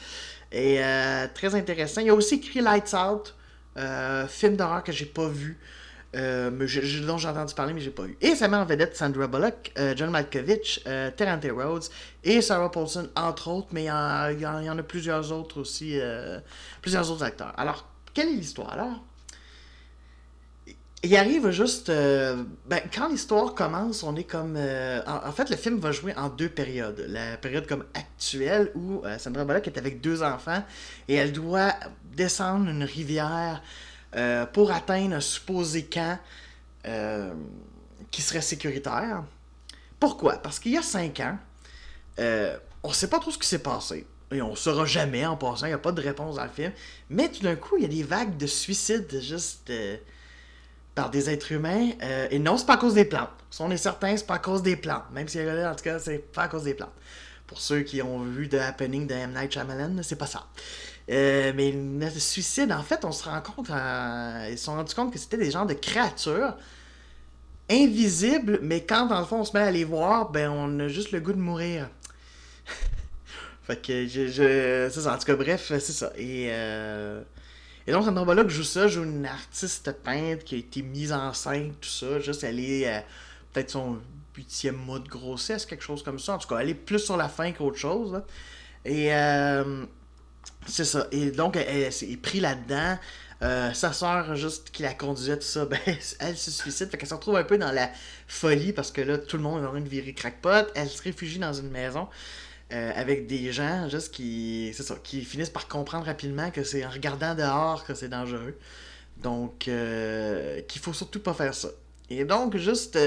Et 0.52 0.82
euh, 0.82 1.26
très 1.34 1.54
intéressant. 1.54 2.00
Il 2.02 2.10
a 2.10 2.14
aussi 2.14 2.34
écrit 2.34 2.60
Lights 2.60 2.94
Out, 2.94 3.34
euh, 3.78 4.26
film 4.28 4.56
d'horreur 4.56 4.84
que 4.84 4.92
j'ai 4.92 5.06
pas 5.06 5.28
vu. 5.28 5.58
Euh, 6.14 6.50
dont 6.50 7.16
j'ai 7.16 7.28
entendu 7.28 7.54
parler, 7.54 7.72
mais 7.72 7.80
j'ai 7.80 7.90
pas 7.90 8.02
vu. 8.02 8.18
Et 8.20 8.34
ça 8.34 8.46
met 8.46 8.58
en 8.58 8.66
vedette 8.66 8.94
Sandra 8.94 9.26
Bullock, 9.26 9.72
John 9.96 10.10
Malkovich, 10.10 10.84
Terrence 11.16 11.46
Rhodes 11.50 11.84
et 12.22 12.42
Sarah 12.42 12.70
Paulson, 12.70 13.08
entre 13.16 13.48
autres, 13.48 13.68
mais 13.72 13.84
il 13.84 14.40
y, 14.40 14.46
en 14.46 14.78
a 14.78 14.82
plusieurs 14.82 15.32
autres 15.32 15.58
aussi, 15.58 15.98
plusieurs 16.82 17.10
autres 17.10 17.22
acteurs. 17.22 17.54
Alors, 17.56 17.88
quelle 18.12 18.28
est 18.28 18.32
l'histoire? 18.32 18.72
Alors 18.72 19.02
il 21.02 21.16
arrive 21.16 21.50
juste. 21.50 21.88
Euh, 21.88 22.44
ben, 22.66 22.80
quand 22.94 23.08
l'histoire 23.08 23.54
commence, 23.54 24.02
on 24.02 24.14
est 24.16 24.24
comme. 24.24 24.54
Euh, 24.56 25.02
en, 25.06 25.32
fait, 25.32 25.50
le 25.50 25.56
film 25.56 25.78
va 25.78 25.92
jouer 25.92 26.14
en 26.16 26.28
deux 26.28 26.48
périodes. 26.48 27.04
La 27.08 27.36
période 27.36 27.66
comme 27.66 27.84
actuelle 27.94 28.70
où 28.74 29.02
euh, 29.04 29.18
Sandra 29.18 29.44
Bullock 29.44 29.66
est 29.66 29.78
avec 29.78 30.00
deux 30.00 30.22
enfants 30.22 30.62
et 31.08 31.14
elle 31.14 31.32
doit 31.32 31.74
descendre 32.14 32.68
une 32.68 32.84
rivière 32.84 33.62
pour 34.52 34.70
atteindre 34.72 35.14
un 35.16 35.20
supposé 35.20 35.86
camp 35.86 36.18
qui 38.10 38.20
serait 38.20 38.42
sécuritaire. 38.42 39.24
Pourquoi? 39.98 40.34
Parce 40.34 40.58
qu'il 40.58 40.72
y 40.72 40.76
a 40.76 40.82
cinq 40.82 41.20
ans, 41.20 41.38
on 42.18 42.88
ne 42.88 42.92
sait 42.92 43.08
pas 43.08 43.18
trop 43.20 43.30
ce 43.30 43.38
qui 43.38 43.48
s'est 43.48 43.62
passé. 43.62 44.06
Et 44.32 44.40
on 44.40 44.54
saura 44.56 44.86
jamais 44.86 45.26
en 45.26 45.36
passant, 45.36 45.66
il 45.66 45.70
n'y 45.70 45.74
a 45.74 45.78
pas 45.78 45.92
de 45.92 46.00
réponse 46.00 46.36
dans 46.36 46.44
le 46.44 46.50
film. 46.50 46.72
Mais 47.10 47.28
tout 47.28 47.42
d'un 47.42 47.56
coup, 47.56 47.76
il 47.76 47.82
y 47.82 47.84
a 47.84 47.88
des 47.88 48.02
vagues 48.02 48.36
de 48.36 48.46
suicides 48.46 49.20
juste 49.20 49.68
euh, 49.70 49.96
par 50.94 51.10
des 51.10 51.30
êtres 51.30 51.52
humains. 51.52 51.90
Euh, 52.02 52.28
et 52.30 52.38
non, 52.38 52.56
c'est 52.56 52.66
pas 52.66 52.74
à 52.74 52.78
cause 52.78 52.94
des 52.94 53.04
plantes. 53.04 53.30
Si 53.50 53.60
on 53.62 53.70
est 53.70 53.76
certain, 53.76 54.16
c'est 54.16 54.26
pas 54.26 54.34
à 54.34 54.38
cause 54.38 54.62
des 54.62 54.76
plantes. 54.76 55.04
Même 55.12 55.28
si 55.28 55.38
en 55.40 55.74
tout 55.74 55.84
cas, 55.84 55.98
c'est 55.98 56.18
pas 56.18 56.44
à 56.44 56.48
cause 56.48 56.64
des 56.64 56.74
plantes. 56.74 56.92
Pour 57.46 57.60
ceux 57.60 57.80
qui 57.80 58.00
ont 58.02 58.20
vu 58.20 58.48
The 58.48 58.54
Happening 58.54 59.06
de 59.06 59.14
M. 59.14 59.32
Night 59.34 59.52
Shyamalan, 59.52 60.02
c'est 60.02 60.16
pas 60.16 60.26
ça. 60.26 60.46
Euh, 61.10 61.52
mais 61.54 61.72
le 61.72 62.10
suicide, 62.20 62.72
en 62.72 62.82
fait, 62.82 63.04
on 63.04 63.12
se 63.12 63.24
rend 63.24 63.40
compte, 63.40 63.68
ils 63.68 64.58
se 64.58 64.64
sont 64.64 64.74
rendus 64.74 64.94
compte 64.94 65.12
que 65.12 65.18
c'était 65.18 65.36
des 65.36 65.50
genres 65.50 65.66
de 65.66 65.74
créatures 65.74 66.54
invisibles, 67.68 68.60
mais 68.62 68.82
quand 68.82 69.06
dans 69.06 69.18
le 69.18 69.26
fond 69.26 69.40
on 69.40 69.44
se 69.44 69.56
met 69.56 69.62
à 69.62 69.70
les 69.70 69.84
voir, 69.84 70.30
ben 70.30 70.50
on 70.50 70.78
a 70.80 70.88
juste 70.88 71.12
le 71.12 71.20
goût 71.20 71.32
de 71.32 71.38
mourir. 71.38 71.88
fait 73.64 73.80
que 73.80 74.06
je, 74.06 74.28
je 74.28 74.88
c'est 74.92 75.00
ça, 75.00 75.14
en 75.14 75.18
tout 75.18 75.24
cas, 75.24 75.36
bref, 75.36 75.66
c'est 75.68 75.80
ça. 75.80 76.12
Et, 76.16 76.48
euh, 76.50 77.22
et 77.86 77.92
donc, 77.92 78.04
Sandra 78.04 78.24
Bullock 78.24 78.48
joue 78.48 78.62
ça, 78.62 78.86
joue 78.86 79.02
une 79.02 79.26
artiste 79.26 79.92
peintre 80.04 80.44
qui 80.44 80.54
a 80.54 80.58
été 80.58 80.82
mise 80.82 81.12
en 81.12 81.32
scène, 81.32 81.72
tout 81.80 81.88
ça, 81.88 82.20
juste 82.20 82.44
elle 82.44 82.60
est 82.60 82.88
euh, 82.88 83.00
peut-être 83.52 83.70
son 83.70 83.98
huitième 84.36 84.76
mois 84.76 85.00
de 85.00 85.08
grossesse, 85.08 85.66
quelque 85.66 85.82
chose 85.82 86.02
comme 86.02 86.18
ça. 86.18 86.34
En 86.34 86.38
tout 86.38 86.48
cas, 86.48 86.58
elle 86.58 86.68
est 86.68 86.74
plus 86.74 87.00
sur 87.00 87.16
la 87.16 87.28
fin 87.28 87.50
qu'autre 87.52 87.78
chose. 87.78 88.22
Et 88.84 89.14
euh, 89.14 89.84
c'est 90.66 90.84
ça. 90.84 91.06
Et 91.10 91.30
donc, 91.30 91.56
elle, 91.56 91.92
s'est 91.92 92.16
pris 92.16 92.40
là-dedans. 92.40 92.98
Euh, 93.42 93.72
sa 93.72 93.92
soeur, 93.92 94.36
juste 94.36 94.70
qui 94.70 94.82
la 94.82 94.94
conduisait, 94.94 95.36
tout 95.36 95.44
ça, 95.44 95.64
ben, 95.66 95.80
elle 96.20 96.36
se 96.36 96.50
suicide. 96.50 96.88
Fait 96.90 96.96
qu'elle 96.96 97.08
se 97.08 97.14
retrouve 97.14 97.36
un 97.36 97.44
peu 97.44 97.58
dans 97.58 97.72
la 97.72 97.90
folie 98.28 98.72
parce 98.72 98.92
que 98.92 99.00
là, 99.00 99.18
tout 99.18 99.36
le 99.36 99.42
monde 99.42 99.62
est 99.62 99.66
en 99.66 99.70
train 99.70 99.80
de 99.80 99.88
virer 99.88 100.14
crackpot. 100.14 100.68
Elle 100.76 100.88
se 100.88 101.02
réfugie 101.02 101.40
dans 101.40 101.52
une 101.52 101.70
maison 101.70 102.08
euh, 102.72 102.92
avec 102.94 103.26
des 103.26 103.52
gens, 103.52 103.88
juste 103.88 104.12
qui, 104.12 104.72
ça, 104.74 104.96
qui 105.02 105.24
finissent 105.24 105.50
par 105.50 105.68
comprendre 105.68 106.06
rapidement 106.06 106.50
que 106.50 106.64
c'est 106.64 106.84
en 106.84 106.90
regardant 106.90 107.34
dehors 107.34 107.84
que 107.84 107.94
c'est 107.94 108.08
dangereux. 108.08 108.56
Donc, 109.22 109.68
euh, 109.68 110.60
qu'il 110.62 110.80
faut 110.80 110.92
surtout 110.92 111.20
pas 111.20 111.34
faire 111.34 111.54
ça. 111.54 111.68
Et 112.10 112.24
donc, 112.24 112.56
juste, 112.56 112.98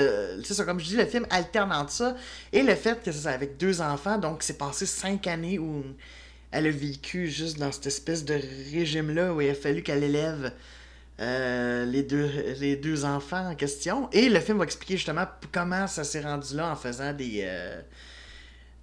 c'est 0.43 0.53
ça, 0.53 0.63
comme 0.63 0.79
je 0.79 0.85
dis, 0.85 0.95
le 0.95 1.05
film 1.05 1.27
alterne 1.29 1.71
entre 1.71 1.91
ça 1.91 2.15
et 2.53 2.63
le 2.63 2.73
fait 2.75 3.03
que 3.03 3.11
c'est 3.11 3.27
avec 3.27 3.57
deux 3.57 3.81
enfants, 3.81 4.17
donc 4.17 4.41
c'est 4.41 4.57
passé 4.57 4.85
cinq 4.85 5.27
années 5.27 5.59
où 5.59 5.83
elle 6.51 6.67
a 6.67 6.71
vécu 6.71 7.27
juste 7.27 7.59
dans 7.59 7.71
cette 7.71 7.87
espèce 7.87 8.23
de 8.23 8.39
régime-là 8.71 9.33
où 9.33 9.41
il 9.41 9.49
a 9.49 9.53
fallu 9.53 9.83
qu'elle 9.83 10.03
élève 10.03 10.53
euh, 11.19 11.85
les, 11.85 12.03
deux, 12.03 12.29
les 12.59 12.75
deux 12.75 13.05
enfants 13.05 13.51
en 13.51 13.55
question. 13.55 14.09
Et 14.11 14.29
le 14.29 14.39
film 14.39 14.57
va 14.57 14.63
expliquer 14.63 14.95
justement 14.95 15.25
comment 15.51 15.87
ça 15.87 16.03
s'est 16.03 16.21
rendu 16.21 16.55
là 16.55 16.71
en 16.71 16.75
faisant 16.75 17.13
des, 17.13 17.43
euh, 17.43 17.81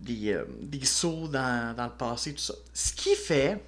des, 0.03 0.33
euh, 0.33 0.45
des, 0.61 0.85
sauts 0.85 1.29
dans, 1.29 1.75
dans, 1.77 1.85
le 1.85 1.93
passé, 1.93 2.33
tout 2.33 2.41
ça. 2.41 2.55
Ce 2.75 2.93
qui 2.93 3.15
fait, 3.15 3.63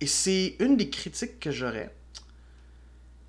et 0.00 0.06
c'est 0.06 0.56
une 0.58 0.76
des 0.76 0.90
critiques 0.90 1.40
que 1.40 1.50
j'aurais, 1.50 1.94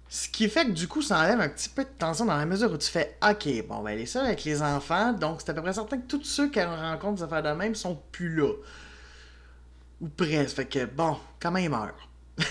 ce 0.09 0.29
qui 0.29 0.47
fait 0.47 0.65
que 0.65 0.71
du 0.71 0.87
coup, 0.87 1.01
ça 1.01 1.19
enlève 1.19 1.41
un 1.41 1.49
petit 1.49 1.69
peu 1.69 1.83
de 1.83 1.89
tension 1.97 2.25
dans 2.25 2.37
la 2.37 2.45
mesure 2.45 2.71
où 2.71 2.77
tu 2.77 2.89
fais 2.89 3.17
OK, 3.21 3.67
bon, 3.67 3.81
ben, 3.83 3.91
elle 3.91 4.01
est 4.01 4.05
seule 4.05 4.25
avec 4.25 4.43
les 4.43 4.61
enfants, 4.61 5.13
donc 5.13 5.41
c'est 5.41 5.49
à 5.49 5.53
peu 5.53 5.61
près 5.61 5.73
certain 5.73 5.97
que 5.97 6.07
tous 6.07 6.23
ceux 6.23 6.49
qu'elle 6.49 6.67
rencontre 6.67 7.15
des 7.15 7.23
affaires 7.23 7.43
de 7.43 7.49
même 7.49 7.75
sont 7.75 7.99
plus 8.11 8.33
là. 8.33 8.53
Ou 10.01 10.07
presque. 10.07 10.55
Fait 10.55 10.65
que, 10.65 10.85
bon, 10.85 11.17
comment 11.39 11.57
il 11.57 11.69
meurt? 11.69 11.95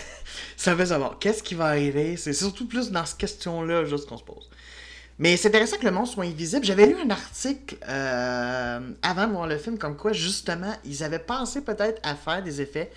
ça 0.57 0.75
veut 0.75 0.87
savoir 0.87 1.19
qu'est-ce 1.19 1.43
qui 1.43 1.55
va 1.55 1.67
arriver? 1.67 2.17
C'est 2.17 2.33
surtout 2.33 2.67
plus 2.67 2.91
dans 2.91 3.05
cette 3.07 3.19
question-là, 3.19 3.85
juste 3.85 4.09
qu'on 4.09 4.19
se 4.19 4.25
pose. 4.25 4.51
Mais 5.19 5.37
c'est 5.37 5.49
intéressant 5.49 5.77
que 5.79 5.85
le 5.85 5.93
monstre 5.93 6.15
soit 6.15 6.25
invisible. 6.25 6.65
J'avais 6.65 6.87
lu 6.87 6.97
un 7.05 7.11
article 7.11 7.77
euh, 7.89 8.81
avant 9.03 9.27
de 9.27 9.33
voir 9.33 9.47
le 9.47 9.59
film, 9.59 9.79
comme 9.79 9.97
quoi, 9.97 10.13
justement, 10.13 10.75
ils 10.85 11.05
avaient 11.05 11.21
pensé 11.21 11.61
peut-être 11.61 12.01
à 12.03 12.17
faire 12.17 12.43
des 12.43 12.61
effets, 12.61 12.91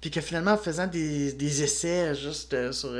puis 0.00 0.10
que 0.10 0.20
finalement, 0.20 0.52
en 0.52 0.58
faisant 0.58 0.86
des, 0.86 1.32
des 1.32 1.62
essais 1.62 2.14
juste 2.14 2.52
euh, 2.52 2.72
sur 2.72 2.92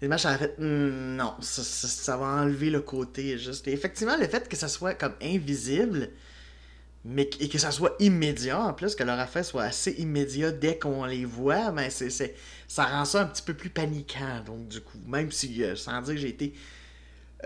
les 0.00 0.08
matchs, 0.08 0.24
a 0.24 0.38
fait 0.38 0.54
non, 0.58 1.34
ça, 1.40 1.62
ça, 1.62 2.16
va 2.16 2.26
enlever 2.26 2.70
le 2.70 2.80
côté 2.80 3.38
juste. 3.38 3.68
Et 3.68 3.72
effectivement, 3.72 4.16
le 4.16 4.26
fait 4.26 4.48
que 4.48 4.56
ça 4.56 4.68
soit 4.68 4.94
comme 4.94 5.14
invisible, 5.22 6.10
mais 7.04 7.28
et 7.40 7.48
que 7.48 7.58
ça 7.58 7.70
soit 7.70 7.94
immédiat 7.98 8.60
en 8.60 8.72
plus, 8.72 8.94
que 8.94 9.02
leur 9.02 9.18
affaire 9.18 9.44
soit 9.44 9.64
assez 9.64 9.92
immédiat 9.92 10.50
dès 10.50 10.78
qu'on 10.78 11.04
les 11.04 11.26
voit, 11.26 11.70
ben 11.70 11.90
c'est, 11.90 12.34
ça 12.66 12.84
rend 12.84 13.04
ça 13.04 13.22
un 13.22 13.26
petit 13.26 13.42
peu 13.42 13.54
plus 13.54 13.68
paniquant. 13.68 14.42
Donc, 14.46 14.68
du 14.68 14.80
coup, 14.80 14.98
même 15.06 15.30
si, 15.30 15.62
euh, 15.62 15.76
sans 15.76 16.00
dire 16.00 16.14
que 16.14 16.20
j'ai 16.20 16.30
été 16.30 16.54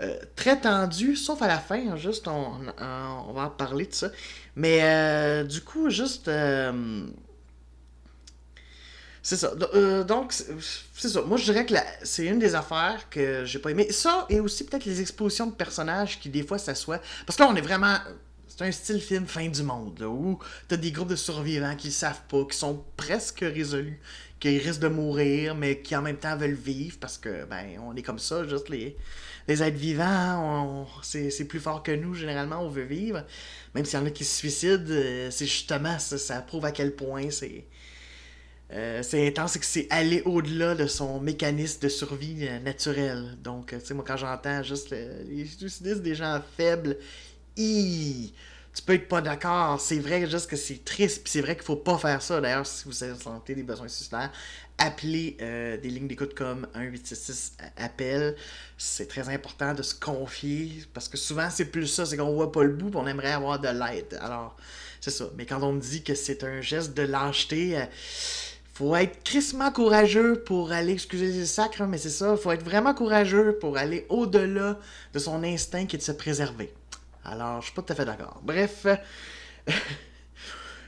euh, 0.01 0.19
très 0.35 0.59
tendu, 0.59 1.15
sauf 1.15 1.41
à 1.41 1.47
la 1.47 1.59
fin, 1.59 1.91
hein, 1.91 1.97
juste, 1.97 2.27
on, 2.27 2.51
va 3.33 3.43
en 3.43 3.49
parler 3.49 3.85
de 3.85 3.93
ça. 3.93 4.09
Mais, 4.55 4.79
euh, 4.83 5.43
du 5.43 5.61
coup, 5.61 5.89
juste. 5.89 6.29
c'est 9.21 9.37
ça. 9.37 9.53
donc, 10.03 10.33
c'est 10.33 11.09
ça. 11.09 11.21
Moi, 11.21 11.37
je 11.37 11.45
dirais 11.45 11.65
que 11.65 11.73
c'est 12.03 12.25
une 12.25 12.39
des 12.39 12.55
affaires 12.55 13.09
que 13.09 13.45
j'ai 13.45 13.59
pas 13.59 13.71
aimé. 13.71 13.91
Ça, 13.91 14.25
et 14.29 14.39
aussi 14.39 14.65
peut-être 14.65 14.85
les 14.85 15.01
expositions 15.01 15.47
de 15.47 15.53
personnages 15.53 16.19
qui, 16.19 16.29
des 16.29 16.43
fois, 16.43 16.57
s'assoient. 16.57 17.01
Parce 17.25 17.37
que 17.37 17.43
là, 17.43 17.49
on 17.51 17.55
est 17.55 17.61
vraiment 17.61 17.97
c'est 18.59 18.65
un 18.67 18.71
style 18.73 18.99
film 18.99 19.25
fin 19.25 19.47
du 19.47 19.63
monde, 19.63 19.99
là, 19.99 20.09
où 20.09 20.37
t'as 20.67 20.75
des 20.75 20.91
groupes 20.91 21.07
de 21.07 21.15
survivants 21.15 21.77
qui 21.77 21.91
savent 21.91 22.23
pas, 22.27 22.43
qui 22.43 22.57
sont 22.57 22.83
presque 22.97 23.39
résolus, 23.39 24.01
qui 24.37 24.57
risquent 24.57 24.81
de 24.81 24.89
mourir, 24.89 25.55
mais 25.55 25.79
qui 25.79 25.95
en 25.95 26.01
même 26.01 26.17
temps 26.17 26.35
veulent 26.35 26.51
vivre 26.51 26.97
parce 26.99 27.17
que, 27.17 27.45
ben, 27.45 27.79
on 27.81 27.95
est 27.95 28.01
comme 28.01 28.19
ça, 28.19 28.45
juste 28.45 28.67
les, 28.67 28.97
les 29.49 29.63
êtres 29.63 29.77
vivants, 29.77 30.87
c'est 31.01 31.45
plus 31.45 31.59
fort 31.59 31.81
que 31.81 31.91
nous, 31.91 32.13
généralement, 32.13 32.61
on 32.61 32.69
veut 32.69 32.83
vivre. 32.83 33.25
Même 33.73 33.83
s'il 33.83 33.99
y 33.99 34.01
en 34.01 34.05
a 34.05 34.11
qui 34.11 34.23
se 34.23 34.35
suicident, 34.35 34.85
euh, 34.89 35.31
c'est 35.31 35.47
justement 35.47 35.97
ça, 35.97 36.17
ça 36.17 36.41
prouve 36.41 36.65
à 36.65 36.71
quel 36.71 36.95
point 36.95 37.31
c'est. 37.31 37.65
Euh, 38.71 39.01
c'est 39.01 39.27
intense, 39.27 39.53
c'est 39.53 39.59
que 39.59 39.65
c'est 39.65 39.87
aller 39.89 40.21
au-delà 40.25 40.75
de 40.75 40.85
son 40.85 41.19
mécanisme 41.19 41.81
de 41.81 41.89
survie 41.89 42.47
euh, 42.47 42.59
naturel. 42.59 43.37
Donc, 43.43 43.71
tu 43.71 43.83
sais, 43.83 43.95
moi, 43.95 44.05
quand 44.07 44.17
j'entends 44.17 44.61
juste 44.61 44.91
les 44.91 45.45
suicidistes 45.47 46.03
des 46.03 46.13
gens 46.13 46.39
faibles 46.55 46.97
tu 48.79 48.85
peux 48.85 48.93
être 48.93 49.09
pas 49.09 49.21
d'accord. 49.21 49.81
C'est 49.81 49.99
vrai 49.99 50.29
juste 50.29 50.49
que 50.49 50.55
c'est 50.55 50.85
triste, 50.85 51.23
puis 51.23 51.31
c'est 51.31 51.41
vrai 51.41 51.55
qu'il 51.55 51.65
faut 51.65 51.75
pas 51.75 51.97
faire 51.97 52.21
ça. 52.21 52.39
D'ailleurs, 52.39 52.65
si 52.65 52.85
vous 52.85 52.93
sentez 52.93 53.53
des 53.53 53.63
besoins 53.63 53.89
suicidaires, 53.89 54.31
appelez 54.77 55.35
euh, 55.41 55.75
des 55.75 55.89
lignes 55.89 56.07
d'écoute 56.07 56.33
comme 56.33 56.65
1866 56.75 57.57
appel. 57.75 58.35
C'est 58.77 59.09
très 59.09 59.27
important 59.27 59.73
de 59.73 59.81
se 59.81 59.93
confier 59.93 60.85
parce 60.93 61.09
que 61.09 61.17
souvent 61.17 61.49
c'est 61.49 61.65
plus 61.65 61.87
ça, 61.87 62.05
c'est 62.05 62.15
qu'on 62.15 62.33
voit 62.33 62.53
pas 62.53 62.63
le 62.63 62.73
bout, 62.73 62.91
on 62.95 63.05
aimerait 63.05 63.33
avoir 63.33 63.59
de 63.59 63.67
l'aide. 63.67 64.17
Alors, 64.21 64.55
c'est 65.01 65.11
ça. 65.11 65.25
Mais 65.37 65.45
quand 65.45 65.61
on 65.61 65.73
me 65.73 65.81
dit 65.81 66.01
que 66.01 66.15
c'est 66.15 66.45
un 66.45 66.61
geste 66.61 66.93
de 66.93 67.03
lâcheté, 67.03 67.77
euh, 67.77 67.85
faut 68.73 68.95
être 68.95 69.21
crissement 69.23 69.73
courageux 69.73 70.41
pour 70.45 70.71
aller, 70.71 70.93
excusez 70.93 71.27
les 71.27 71.45
sacres, 71.45 71.83
mais 71.83 71.97
c'est 71.97 72.09
ça, 72.09 72.37
faut 72.37 72.51
être 72.53 72.63
vraiment 72.63 72.93
courageux 72.93 73.57
pour 73.59 73.77
aller 73.77 74.05
au-delà 74.07 74.79
de 75.13 75.19
son 75.19 75.43
instinct 75.43 75.85
qui 75.85 75.97
est 75.97 75.99
de 75.99 76.03
se 76.03 76.13
préserver. 76.13 76.73
Alors, 77.23 77.61
je 77.61 77.67
suis 77.67 77.75
pas 77.75 77.81
tout 77.81 77.93
à 77.93 77.95
fait 77.95 78.05
d'accord. 78.05 78.39
Bref, 78.43 78.85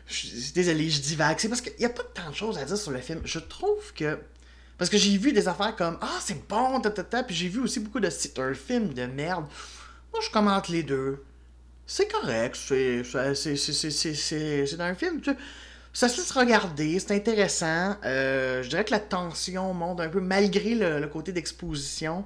je 0.08 0.14
suis 0.14 0.52
désolé, 0.54 0.90
je 0.90 1.02
divague. 1.02 1.38
C'est 1.40 1.50
parce 1.50 1.62
qu'il 1.62 1.74
n'y 1.80 1.86
a 1.86 1.90
pas 1.90 2.04
tant 2.14 2.30
de 2.30 2.36
choses 2.36 2.58
à 2.58 2.66
dire 2.66 2.78
sur 2.78 2.92
le 2.92 3.00
film. 3.00 3.22
Je 3.26 3.40
trouve 3.40 3.94
que. 3.94 4.20
Parce 4.78 4.90
que 4.90 4.98
j'ai 4.98 5.18
vu 5.18 5.32
des 5.32 5.48
affaires 5.48 5.76
comme 5.76 5.98
Ah, 6.02 6.20
c'est 6.22 6.48
bon, 6.48 6.80
ta, 6.82 6.90
ta, 6.90 7.24
puis 7.24 7.36
j'ai 7.36 7.50
vu 7.50 7.60
aussi 7.60 7.80
beaucoup 7.80 8.00
de. 8.00 8.10
C'est 8.10 8.40
un 8.40 8.54
film 8.54 8.94
de 8.94 9.06
merde. 9.06 9.46
Moi, 10.12 10.22
je 10.24 10.30
commente 10.30 10.70
les 10.70 10.84
deux. 10.84 11.24
C'est 11.86 12.08
correct, 12.08 12.56
c'est 12.56 13.04
un 13.16 14.96
film, 14.96 15.22
tu 15.22 15.32
ça 15.94 16.08
se 16.08 16.18
laisse 16.18 16.32
regarder, 16.32 17.00
c'est 17.00 17.14
intéressant. 17.14 17.98
Euh, 18.06 18.64
je 18.64 18.70
dirais 18.70 18.86
que 18.86 18.92
la 18.92 19.00
tension 19.02 19.74
monte 19.74 20.00
un 20.00 20.08
peu 20.08 20.22
malgré 20.22 20.74
le 20.74 21.06
côté 21.08 21.34
d'exposition. 21.34 22.26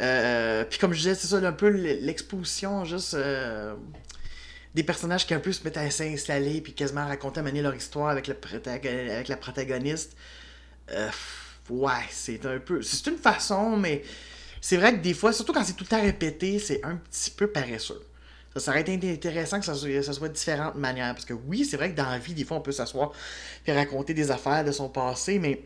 Euh, 0.00 0.64
puis 0.64 0.78
comme 0.78 0.92
je 0.92 0.98
disais, 0.98 1.14
c'est 1.14 1.28
ça 1.28 1.36
un 1.36 1.52
peu 1.52 1.68
l'exposition 1.68 2.84
juste 2.84 3.14
euh, 3.14 3.74
des 4.74 4.82
personnages 4.82 5.26
qui 5.26 5.34
un 5.34 5.40
peu 5.40 5.52
se 5.52 5.62
mettent 5.62 5.76
à 5.76 5.88
s'installer 5.90 6.60
puis 6.60 6.72
quasiment 6.72 7.06
raconter, 7.06 7.42
mener 7.42 7.62
leur 7.62 7.74
histoire 7.74 8.08
avec, 8.08 8.26
le 8.26 9.28
la 9.28 9.36
protagoniste. 9.36 10.16
Euh, 10.90 11.10
ouais, 11.70 11.92
c'est 12.10 12.44
un 12.46 12.58
peu. 12.58 12.82
C'est 12.82 13.06
une 13.08 13.18
façon, 13.18 13.76
mais 13.76 14.02
c'est 14.60 14.76
vrai 14.76 14.92
que 14.92 15.00
des 15.00 15.14
fois, 15.14 15.32
surtout 15.32 15.52
quand 15.52 15.64
c'est 15.64 15.74
tout 15.74 15.84
temps 15.84 16.02
répété, 16.02 16.58
c'est 16.58 16.84
un 16.84 16.96
petit 16.96 17.30
peu 17.30 17.46
paresseux. 17.46 18.02
Ça, 18.54 18.60
ça 18.60 18.70
aurait 18.70 18.82
été 18.82 19.12
intéressant 19.12 19.58
que 19.58 19.66
ça 19.66 19.74
soit, 19.74 20.02
ça 20.02 20.12
soit 20.12 20.28
de 20.28 20.34
différentes 20.34 20.76
manières. 20.76 21.14
Parce 21.14 21.24
que 21.24 21.34
oui, 21.34 21.64
c'est 21.64 21.76
vrai 21.76 21.90
que 21.92 21.96
dans 21.96 22.08
la 22.08 22.18
vie, 22.18 22.34
des 22.34 22.44
fois, 22.44 22.56
on 22.56 22.60
peut 22.60 22.72
s'asseoir 22.72 23.12
et 23.66 23.72
raconter 23.72 24.14
des 24.14 24.30
affaires 24.30 24.64
de 24.64 24.72
son 24.72 24.88
passé, 24.88 25.38
mais 25.38 25.62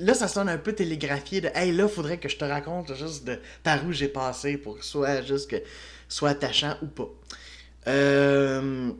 là, 0.00 0.14
ça 0.14 0.28
sonne 0.28 0.48
un 0.48 0.58
peu 0.58 0.72
télégraphié 0.72 1.40
de 1.40 1.50
Hey, 1.54 1.72
là, 1.72 1.88
faudrait 1.88 2.18
que 2.18 2.28
je 2.28 2.36
te 2.36 2.44
raconte 2.44 2.94
juste 2.94 3.24
de 3.24 3.38
par 3.62 3.84
où 3.86 3.92
j'ai 3.92 4.08
passé 4.08 4.56
pour 4.56 4.78
que 4.78 4.84
soit 4.84 5.22
juste 5.22 5.50
que 5.50 5.56
soit 6.08 6.30
attachant 6.30 6.76
ou 6.82 6.86
pas. 6.86 7.08
Euh, 7.88 8.90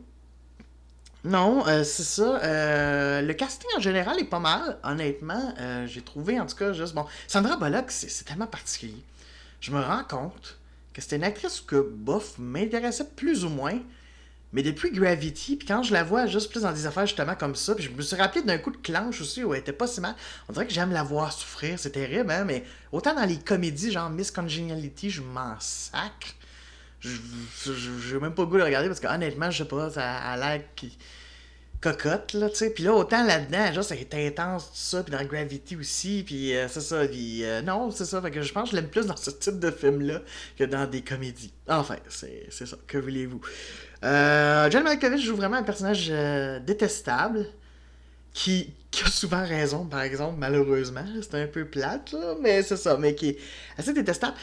non, 1.23 1.67
euh, 1.67 1.83
c'est 1.83 2.03
ça. 2.03 2.41
Euh, 2.43 3.21
le 3.21 3.33
casting 3.33 3.69
en 3.77 3.81
général 3.81 4.19
est 4.19 4.29
pas 4.29 4.39
mal, 4.39 4.77
honnêtement. 4.83 5.53
j'ai 5.85 6.01
trouvé 6.01 6.39
en 6.39 6.45
tout 6.45 6.55
cas 6.55 6.73
juste 6.73 6.93
bon. 6.93 7.05
Sandra 7.27 7.57
Bullock, 7.57 7.91
c'est 7.91 8.23
tellement 8.23 8.47
particulier. 8.47 9.03
Je 9.59 9.71
me 9.71 9.81
rends 9.81 10.03
compte 10.03 10.57
que 10.93 11.01
c'était 11.01 11.17
une 11.17 11.23
actrice 11.23 11.61
que 11.61 11.75
bof 11.75 12.35
m'intéressait 12.37 13.07
plus 13.15 13.43
ou 13.43 13.49
moins. 13.49 13.79
Mais 14.53 14.63
depuis 14.63 14.91
Gravity, 14.91 15.57
puis 15.57 15.67
quand 15.67 15.83
je 15.83 15.91
la 15.91 16.03
vois 16.03 16.25
juste 16.25 16.49
plus 16.49 16.61
dans 16.61 16.71
des 16.71 16.85
affaires 16.85 17.05
justement 17.05 17.35
comme 17.35 17.55
ça, 17.55 17.75
puis 17.75 17.83
je 17.83 17.91
me 17.91 18.01
suis 18.01 18.15
rappelé 18.15 18.43
d'un 18.43 18.57
coup 18.57 18.71
de 18.71 18.77
clenche 18.77 19.19
aussi 19.19 19.43
où 19.43 19.53
elle 19.53 19.59
était 19.59 19.73
pas 19.73 19.87
si 19.87 19.99
mal. 19.99 20.15
On 20.47 20.53
dirait 20.53 20.65
que 20.65 20.73
j'aime 20.73 20.91
la 20.91 21.03
voir 21.03 21.33
souffrir, 21.33 21.77
c'est 21.77 21.91
terrible, 21.91 22.31
hein, 22.31 22.45
mais 22.45 22.63
autant 22.91 23.13
dans 23.13 23.25
les 23.25 23.37
comédies, 23.37 23.91
genre 23.91 24.09
Miss 24.09 24.31
Congeniality, 24.31 25.09
je 25.09 25.21
m'en 25.21 25.59
sacre. 25.59 26.35
J'ai 27.01 28.19
même 28.19 28.33
pas 28.33 28.43
le 28.43 28.47
goût 28.47 28.57
de 28.57 28.63
regarder 28.63 28.87
parce 28.87 28.99
que 28.99 29.07
honnêtement, 29.07 29.51
je 29.51 29.59
sais 29.63 29.67
pas, 29.67 29.89
ça 29.89 30.15
a 30.15 30.37
l'air 30.37 30.61
qui 30.75 30.97
cocotte, 31.81 32.33
là, 32.33 32.49
tu 32.49 32.55
sais. 32.55 32.69
Puis 32.71 32.83
là, 32.83 32.93
autant 32.93 33.23
là-dedans, 33.23 33.71
genre, 33.73 33.83
c'est 33.83 34.13
intense, 34.13 34.65
tout 34.71 34.71
ça, 34.73 35.03
puis 35.03 35.11
dans 35.11 35.23
Gravity 35.23 35.75
aussi, 35.75 36.23
puis 36.25 36.55
euh, 36.55 36.67
c'est 36.67 36.81
ça, 36.81 37.05
puis 37.07 37.43
euh, 37.43 37.61
non, 37.61 37.91
c'est 37.91 38.05
ça, 38.05 38.21
fait 38.21 38.31
que 38.31 38.41
je 38.41 38.51
pense 38.51 38.71
que 38.71 38.75
je 38.75 38.81
l'aime 38.81 38.89
plus 38.89 39.05
dans 39.05 39.15
ce 39.15 39.29
type 39.29 39.59
de 39.59 39.69
film-là 39.69 40.21
que 40.57 40.63
dans 40.63 40.89
des 40.89 41.01
comédies. 41.01 41.53
Enfin, 41.67 41.97
c'est 42.09 42.49
ça, 42.49 42.77
que 42.87 42.97
voulez-vous? 42.97 43.41
Euh, 44.03 44.69
John 44.69 44.83
Malkovich 44.83 45.25
joue 45.25 45.35
vraiment 45.35 45.57
un 45.57 45.63
personnage 45.63 46.07
euh, 46.09 46.59
détestable, 46.59 47.47
qui, 48.33 48.73
a 49.03 49.09
souvent 49.09 49.43
raison, 49.43 49.85
par 49.85 50.01
exemple, 50.01 50.35
malheureusement, 50.37 51.05
c'est 51.21 51.41
un 51.41 51.47
peu 51.47 51.65
plate, 51.65 52.15
mais 52.41 52.61
c'est 52.61 52.77
ça, 52.77 52.97
mais 52.97 53.15
qui 53.15 53.29
est 53.29 53.37
assez 53.77 53.93
détestable. 53.93 54.37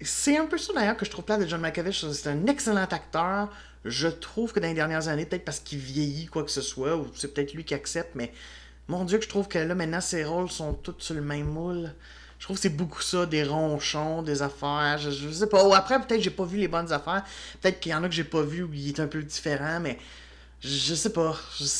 C'est 0.00 0.36
un 0.36 0.46
peu 0.46 0.58
ça 0.58 0.72
d'ailleurs 0.72 0.96
que 0.96 1.04
je 1.04 1.10
trouve 1.10 1.24
plate 1.24 1.40
de 1.40 1.46
John 1.46 1.60
Malkovich, 1.60 2.04
c'est 2.12 2.28
un 2.28 2.46
excellent 2.46 2.84
acteur, 2.84 3.50
je 3.84 4.08
trouve 4.08 4.52
que 4.52 4.60
dans 4.60 4.68
les 4.68 4.74
dernières 4.74 5.08
années, 5.08 5.26
peut-être 5.26 5.44
parce 5.44 5.60
qu'il 5.60 5.78
vieillit, 5.78 6.26
quoi 6.26 6.44
que 6.44 6.50
ce 6.50 6.60
soit, 6.60 6.96
ou 6.96 7.06
c'est 7.14 7.32
peut-être 7.34 7.54
lui 7.54 7.64
qui 7.64 7.74
accepte, 7.74 8.14
mais 8.14 8.32
mon 8.88 9.04
Dieu, 9.04 9.18
que 9.18 9.24
je 9.24 9.28
trouve 9.28 9.48
que 9.48 9.58
là, 9.58 9.74
maintenant, 9.74 10.00
ses 10.00 10.24
rôles 10.24 10.50
sont 10.50 10.72
tous 10.74 10.94
sur 10.98 11.14
le 11.14 11.22
même 11.22 11.46
moule. 11.46 11.92
Je 12.38 12.44
trouve 12.44 12.56
que 12.56 12.62
c'est 12.62 12.68
beaucoup 12.68 13.02
ça, 13.02 13.26
des 13.26 13.44
ronchons, 13.44 14.22
des 14.22 14.42
affaires. 14.42 14.98
Je, 14.98 15.30
sais 15.30 15.46
pas. 15.46 15.64
Ou 15.64 15.74
après, 15.74 15.96
peut-être 15.98 16.18
que 16.18 16.22
j'ai 16.22 16.30
pas 16.30 16.44
vu 16.44 16.58
les 16.58 16.68
bonnes 16.68 16.92
affaires. 16.92 17.24
Peut-être 17.60 17.80
qu'il 17.80 17.92
y 17.92 17.94
en 17.94 18.04
a 18.04 18.08
que 18.08 18.14
j'ai 18.14 18.24
pas 18.24 18.42
vu 18.42 18.62
où 18.62 18.72
il 18.72 18.88
est 18.88 19.00
un 19.00 19.06
peu 19.06 19.22
différent, 19.22 19.80
mais 19.80 19.98
je 20.60 20.94
sais 20.94 21.12
pas. 21.12 21.34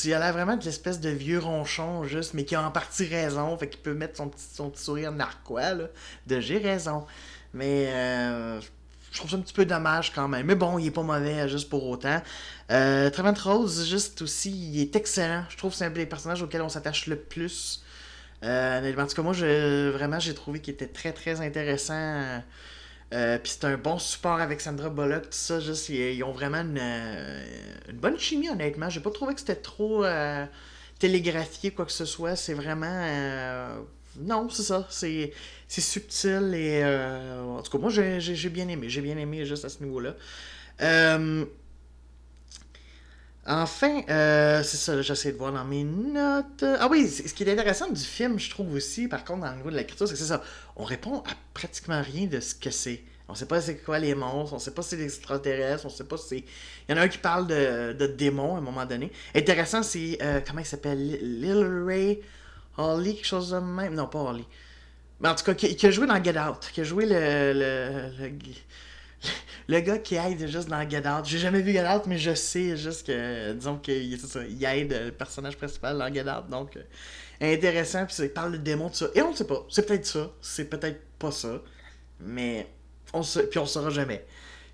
Il 0.05 0.15
a 0.15 0.19
l'air 0.19 0.33
vraiment 0.33 0.57
de 0.57 0.65
l'espèce 0.65 1.01
de 1.01 1.11
vieux 1.11 1.39
ronchon, 1.39 2.05
juste, 2.05 2.35
mais 2.35 2.45
qui 2.45 2.55
a 2.55 2.63
en 2.63 2.71
partie 2.71 3.07
raison. 3.07 3.57
Fait 3.59 3.69
qu'il 3.69 3.81
peut 3.81 3.95
mettre 3.95 4.17
son 4.17 4.29
petit, 4.29 4.45
son 4.55 4.71
petit 4.71 4.83
sourire 4.83 5.13
narquois, 5.13 5.75
là, 5.75 5.85
de 6.27 6.41
j'ai 6.41 6.59
raison. 6.59 7.07
Mais 7.53 7.89
euh, 7.89 8.61
je 9.17 9.19
trouve 9.19 9.31
ça 9.31 9.37
un 9.37 9.41
petit 9.41 9.55
peu 9.55 9.65
dommage 9.65 10.13
quand 10.13 10.29
même. 10.29 10.47
Mais 10.47 10.55
bon, 10.55 10.79
il 10.79 10.87
est 10.87 10.91
pas 10.91 11.03
mauvais 11.03 11.49
juste 11.49 11.71
pour 11.71 11.87
autant. 11.87 12.23
Euh, 12.71 13.11
Rose, 13.43 13.87
juste 13.89 14.23
aussi, 14.23 14.51
il 14.51 14.81
est 14.81 14.95
excellent. 14.95 15.45
Je 15.49 15.57
trouve 15.57 15.71
que 15.71 15.79
c'est 15.79 15.87
un 15.87 15.91
des 15.91 16.07
personnages 16.07 16.43
auxquels 16.43 16.63
on 16.63 16.69
s'attache 16.69 17.07
le 17.07 17.17
plus. 17.17 17.83
Euh, 18.43 18.95
en 18.97 19.07
tout 19.07 19.15
cas, 19.15 19.23
moi, 19.23 19.33
je, 19.33 19.91
vraiment, 19.91 20.19
j'ai 20.21 20.35
trouvé 20.35 20.61
qu'il 20.61 20.75
était 20.75 20.87
très, 20.87 21.13
très 21.13 21.41
intéressant. 21.41 22.41
Euh, 23.13 23.39
puis 23.39 23.53
c'est 23.53 23.65
un 23.65 23.77
bon 23.77 23.99
support 23.99 24.41
avec 24.41 24.61
Sandra 24.61 24.91
Bullock, 24.91 25.25
tout 25.25 25.29
ça. 25.31 25.61
Juste, 25.61 25.89
ils, 25.89 26.23
ont 26.25 26.33
vraiment 26.33 26.59
une, 26.59 26.79
euh, 26.81 27.45
une, 27.89 27.97
bonne 27.97 28.19
chimie, 28.19 28.49
honnêtement. 28.49 28.91
J'ai 28.91 29.01
pas 29.01 29.11
trouvé 29.11 29.35
que 29.35 29.41
c'était 29.41 29.57
trop 29.57 30.05
euh, 30.05 30.45
télégraphié, 30.99 31.71
quoi 31.71 31.85
que 31.87 31.93
ce 31.93 32.05
soit. 32.05 32.37
C'est 32.37 32.55
vraiment. 32.55 33.07
non, 34.21 34.49
c'est 34.51 34.65
ça. 34.65 34.87
C'est 34.91 35.33
subtil 35.81 36.55
et 36.55 36.81
euh, 36.85 37.43
en 37.43 37.63
tout 37.63 37.71
cas 37.73 37.79
moi 37.79 37.91
j'ai 37.91 38.49
bien 38.49 38.69
aimé 38.69 38.89
j'ai 38.89 39.01
bien 39.01 39.17
aimé 39.19 39.45
juste 39.45 39.65
à 39.65 39.69
ce 39.69 39.83
niveau 39.83 39.99
là 39.99 40.15
euh, 40.81 41.45
enfin 43.47 44.03
euh, 44.09 44.63
c'est 44.63 44.77
ça 44.77 45.01
j'essaie 45.03 45.33
de 45.33 45.39
voir 45.39 45.53
dans 45.53 45.65
mes 45.65 45.85
notes 45.85 46.65
ah 46.65 46.89
oui 46.91 47.09
ce 47.09 47.33
qui 47.33 47.45
est 47.45 47.53
intéressant 47.53 47.91
du 47.91 48.01
film 48.01 48.39
je 48.39 48.51
trouve 48.51 48.75
aussi 48.75 49.09
par 49.09 49.25
contre 49.25 49.43
dans 49.43 49.51
le 49.51 49.57
niveau 49.57 49.71
de 49.71 49.77
l'écriture 49.77 50.07
c'est 50.09 50.15
que 50.15 50.19
c'est 50.19 50.27
ça 50.27 50.43
on 50.77 50.85
répond 50.85 51.19
à 51.21 51.33
pratiquement 51.55 52.03
rien 52.03 52.27
de 52.27 52.41
ce 52.41 52.55
que 52.55 52.71
c'est 52.71 53.03
on 53.29 53.35
sait 53.35 53.47
pas 53.47 53.61
c'est 53.61 53.79
quoi 53.79 53.99
les 53.99 54.15
monstres, 54.15 54.55
on 54.55 54.59
sait 54.59 54.73
pas 54.73 54.83
si 54.83 54.91
c'est 54.91 54.97
des 54.99 55.05
extraterrestres, 55.05 55.85
on 55.85 55.89
sait 55.89 56.05
pas 56.05 56.17
si 56.17 56.29
c'est. 56.29 56.45
Il 56.89 56.93
y 56.93 56.95
en 56.95 56.97
a 56.97 57.01
un 57.01 57.09
qui 57.09 57.19
parle 57.19 57.49
de, 57.49 58.07
démons 58.07 58.55
à 58.55 58.59
un 58.59 58.61
moment 58.61 58.87
donné. 58.87 59.11
Intéressant, 59.35 59.83
c'est. 59.83 60.17
comment 60.47 60.61
il 60.61 60.65
s'appelle? 60.65 61.19
Lil 61.21 61.85
Ray 61.85 62.21
Holly, 62.77 63.17
quelque 63.17 63.27
chose 63.27 63.51
de 63.51 63.59
même? 63.59 63.95
Non, 63.95 64.07
pas 64.07 64.21
Holly. 64.21 64.45
Mais 65.21 65.29
en 65.29 65.35
tout 65.35 65.45
cas, 65.45 65.55
qui, 65.55 65.87
a 65.87 65.91
joué 65.91 66.07
dans 66.07 66.23
Get 66.23 66.39
Out. 66.39 66.71
Qui 66.73 66.83
a 66.83 66.85
joué 66.85 67.07
le, 67.07 68.11
gars 69.69 69.99
qui 69.99 70.17
aide 70.17 70.47
juste 70.47 70.69
dans 70.69 70.89
Get 70.89 71.07
Out. 71.09 71.25
J'ai 71.25 71.39
jamais 71.39 71.61
vu 71.61 71.73
Get 71.73 71.87
mais 72.07 72.19
je 72.19 72.35
sais 72.35 72.77
juste 72.77 73.07
que, 73.07 73.53
disons 73.53 73.79
qu'il 73.79 74.65
aide 74.65 75.03
le 75.07 75.13
personnage 75.13 75.57
principal 75.57 75.99
dans 75.99 76.13
Get 76.13 76.29
Out. 76.29 76.49
Donc, 76.49 76.77
euh, 76.77 77.55
intéressant. 77.55 78.07
Puis 78.07 78.17
il 78.21 78.31
parle 78.31 78.53
de 78.53 78.59
démons, 78.59 78.89
tout 78.89 78.97
ça. 78.97 79.09
Et 79.15 79.23
on 79.23 79.33
ne 79.33 79.37
sait 79.37 79.47
pas. 79.47 79.67
C'est 79.69 79.87
peut-être 79.87 80.07
ça. 80.07 80.31
C'est 80.41 80.67
peut-être 80.67 81.01
pas 81.19 81.31
ça. 81.31 81.61
Mais, 82.21 82.69
on 83.13 83.23
se, 83.23 83.41
puis 83.41 83.59
on 83.59 83.67
saura 83.67 83.91
jamais. 83.91 84.25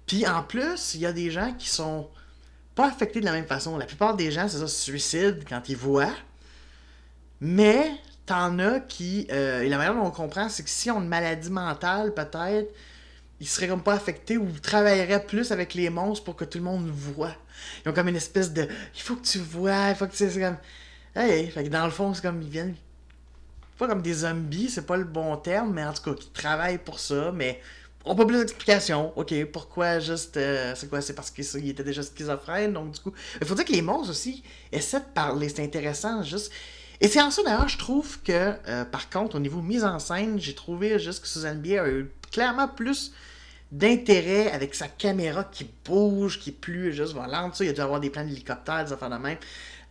Puis 0.06 0.26
en 0.26 0.42
plus, 0.42 0.94
il 0.94 1.00
y 1.00 1.06
a 1.06 1.12
des 1.12 1.30
gens 1.30 1.52
qui 1.54 1.68
sont 1.68 2.08
pas 2.74 2.88
affectés 2.88 3.20
de 3.20 3.24
la 3.24 3.32
même 3.32 3.46
façon. 3.46 3.76
La 3.78 3.86
plupart 3.86 4.16
des 4.16 4.30
gens, 4.30 4.48
c'est 4.48 4.58
ça, 4.58 4.66
se 4.66 4.82
suicident 4.82 5.38
quand 5.48 5.68
ils 5.68 5.76
voient. 5.76 6.14
Mais 7.40 7.92
t'en 8.26 8.58
as 8.58 8.80
qui. 8.80 9.26
Euh, 9.30 9.62
et 9.62 9.68
la 9.68 9.76
manière 9.76 9.94
dont 9.94 10.06
on 10.06 10.10
comprend, 10.10 10.48
c'est 10.48 10.62
que 10.62 10.70
si 10.70 10.90
on 10.90 10.98
a 10.98 11.00
une 11.00 11.08
maladie 11.08 11.50
mentale, 11.50 12.14
peut-être, 12.14 12.72
ils 13.42 13.48
seraient 13.48 13.66
comme 13.66 13.82
pas 13.82 13.94
affectés 13.94 14.38
ou 14.38 14.46
travailleraient 14.62 15.26
plus 15.26 15.50
avec 15.50 15.74
les 15.74 15.90
monstres 15.90 16.24
pour 16.24 16.36
que 16.36 16.44
tout 16.44 16.58
le 16.58 16.64
monde 16.64 16.88
voit. 16.88 17.34
Ils 17.84 17.88
ont 17.88 17.92
comme 17.92 18.06
une 18.06 18.14
espèce 18.14 18.52
de. 18.52 18.68
Il 18.94 19.00
faut 19.02 19.16
que 19.16 19.26
tu 19.26 19.38
vois, 19.38 19.88
il 19.88 19.96
faut 19.96 20.06
que 20.06 20.12
tu. 20.12 20.30
C'est 20.30 20.40
comme. 20.40 20.58
Hey, 21.16 21.52
dans 21.68 21.84
le 21.84 21.90
fond, 21.90 22.14
c'est 22.14 22.22
comme 22.22 22.40
ils 22.40 22.48
viennent. 22.48 22.76
Pas 23.78 23.88
comme 23.88 24.00
des 24.00 24.14
zombies, 24.14 24.70
c'est 24.70 24.86
pas 24.86 24.96
le 24.96 25.02
bon 25.02 25.36
terme, 25.38 25.72
mais 25.74 25.84
en 25.84 25.92
tout 25.92 26.02
cas, 26.02 26.14
qui 26.14 26.30
travaillent 26.30 26.78
pour 26.78 27.00
ça, 27.00 27.32
mais. 27.32 27.60
On 28.04 28.14
pas 28.14 28.24
plus 28.26 28.38
d'explications. 28.38 29.12
Ok, 29.16 29.34
pourquoi 29.46 29.98
juste. 29.98 30.36
Euh, 30.36 30.74
c'est 30.76 30.88
quoi 30.88 31.00
C'est 31.00 31.14
parce 31.14 31.32
qu'il 31.32 31.68
était 31.68 31.82
déjà 31.82 32.02
schizophrène, 32.02 32.72
donc 32.72 32.92
du 32.92 33.00
coup. 33.00 33.12
Il 33.40 33.46
faut 33.46 33.56
dire 33.56 33.64
que 33.64 33.72
les 33.72 33.82
monstres 33.82 34.10
aussi 34.10 34.44
essaient 34.70 35.00
de 35.00 35.12
parler. 35.14 35.48
C'est 35.48 35.64
intéressant, 35.64 36.22
juste 36.22 36.52
et 37.02 37.08
c'est 37.08 37.20
en 37.20 37.32
ça 37.32 37.42
d'ailleurs, 37.42 37.68
je 37.68 37.78
trouve 37.78 38.22
que, 38.22 38.54
euh, 38.68 38.84
par 38.84 39.10
contre, 39.10 39.34
au 39.34 39.40
niveau 39.40 39.60
mise 39.60 39.82
en 39.82 39.98
scène, 39.98 40.38
j'ai 40.38 40.54
trouvé 40.54 41.00
juste 41.00 41.22
que 41.22 41.26
Suzanne 41.26 41.60
Bier 41.60 41.80
a 41.80 41.88
eu 41.88 42.08
clairement 42.30 42.68
plus 42.68 43.12
d'intérêt 43.72 44.52
avec 44.52 44.74
sa 44.74 44.86
caméra 44.86 45.44
qui 45.44 45.68
bouge, 45.84 46.38
qui 46.38 46.50
est 46.50 46.52
plus 46.52 46.92
juste 46.92 47.14
volante. 47.14 47.58
Il 47.60 47.66
y 47.66 47.70
a 47.70 47.72
dû 47.72 47.80
avoir 47.80 47.98
des 47.98 48.10
plans 48.10 48.24
d'hélicoptère, 48.24 48.84
des 48.84 48.92
affaires 48.92 49.10
de 49.10 49.16
même. 49.16 49.38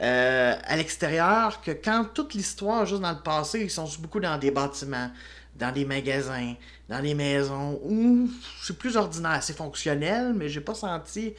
Euh, 0.01 0.55
à 0.63 0.77
l'extérieur, 0.77 1.61
que 1.61 1.71
quand 1.71 2.05
toute 2.13 2.33
l'histoire, 2.33 2.85
juste 2.85 3.01
dans 3.01 3.11
le 3.11 3.21
passé, 3.21 3.61
ils 3.61 3.71
sont 3.71 3.89
beaucoup 3.99 4.19
dans 4.19 4.37
des 4.37 4.51
bâtiments, 4.51 5.11
dans 5.55 5.71
des 5.71 5.85
magasins, 5.85 6.53
dans 6.87 7.01
des 7.01 7.15
maisons, 7.15 7.79
où 7.83 8.29
c'est 8.63 8.77
plus 8.77 8.95
ordinaire. 8.95 9.41
C'est 9.41 9.57
fonctionnel, 9.57 10.33
mais 10.33 10.47
j'ai 10.47 10.61
pas 10.61 10.75
senti 10.75 11.33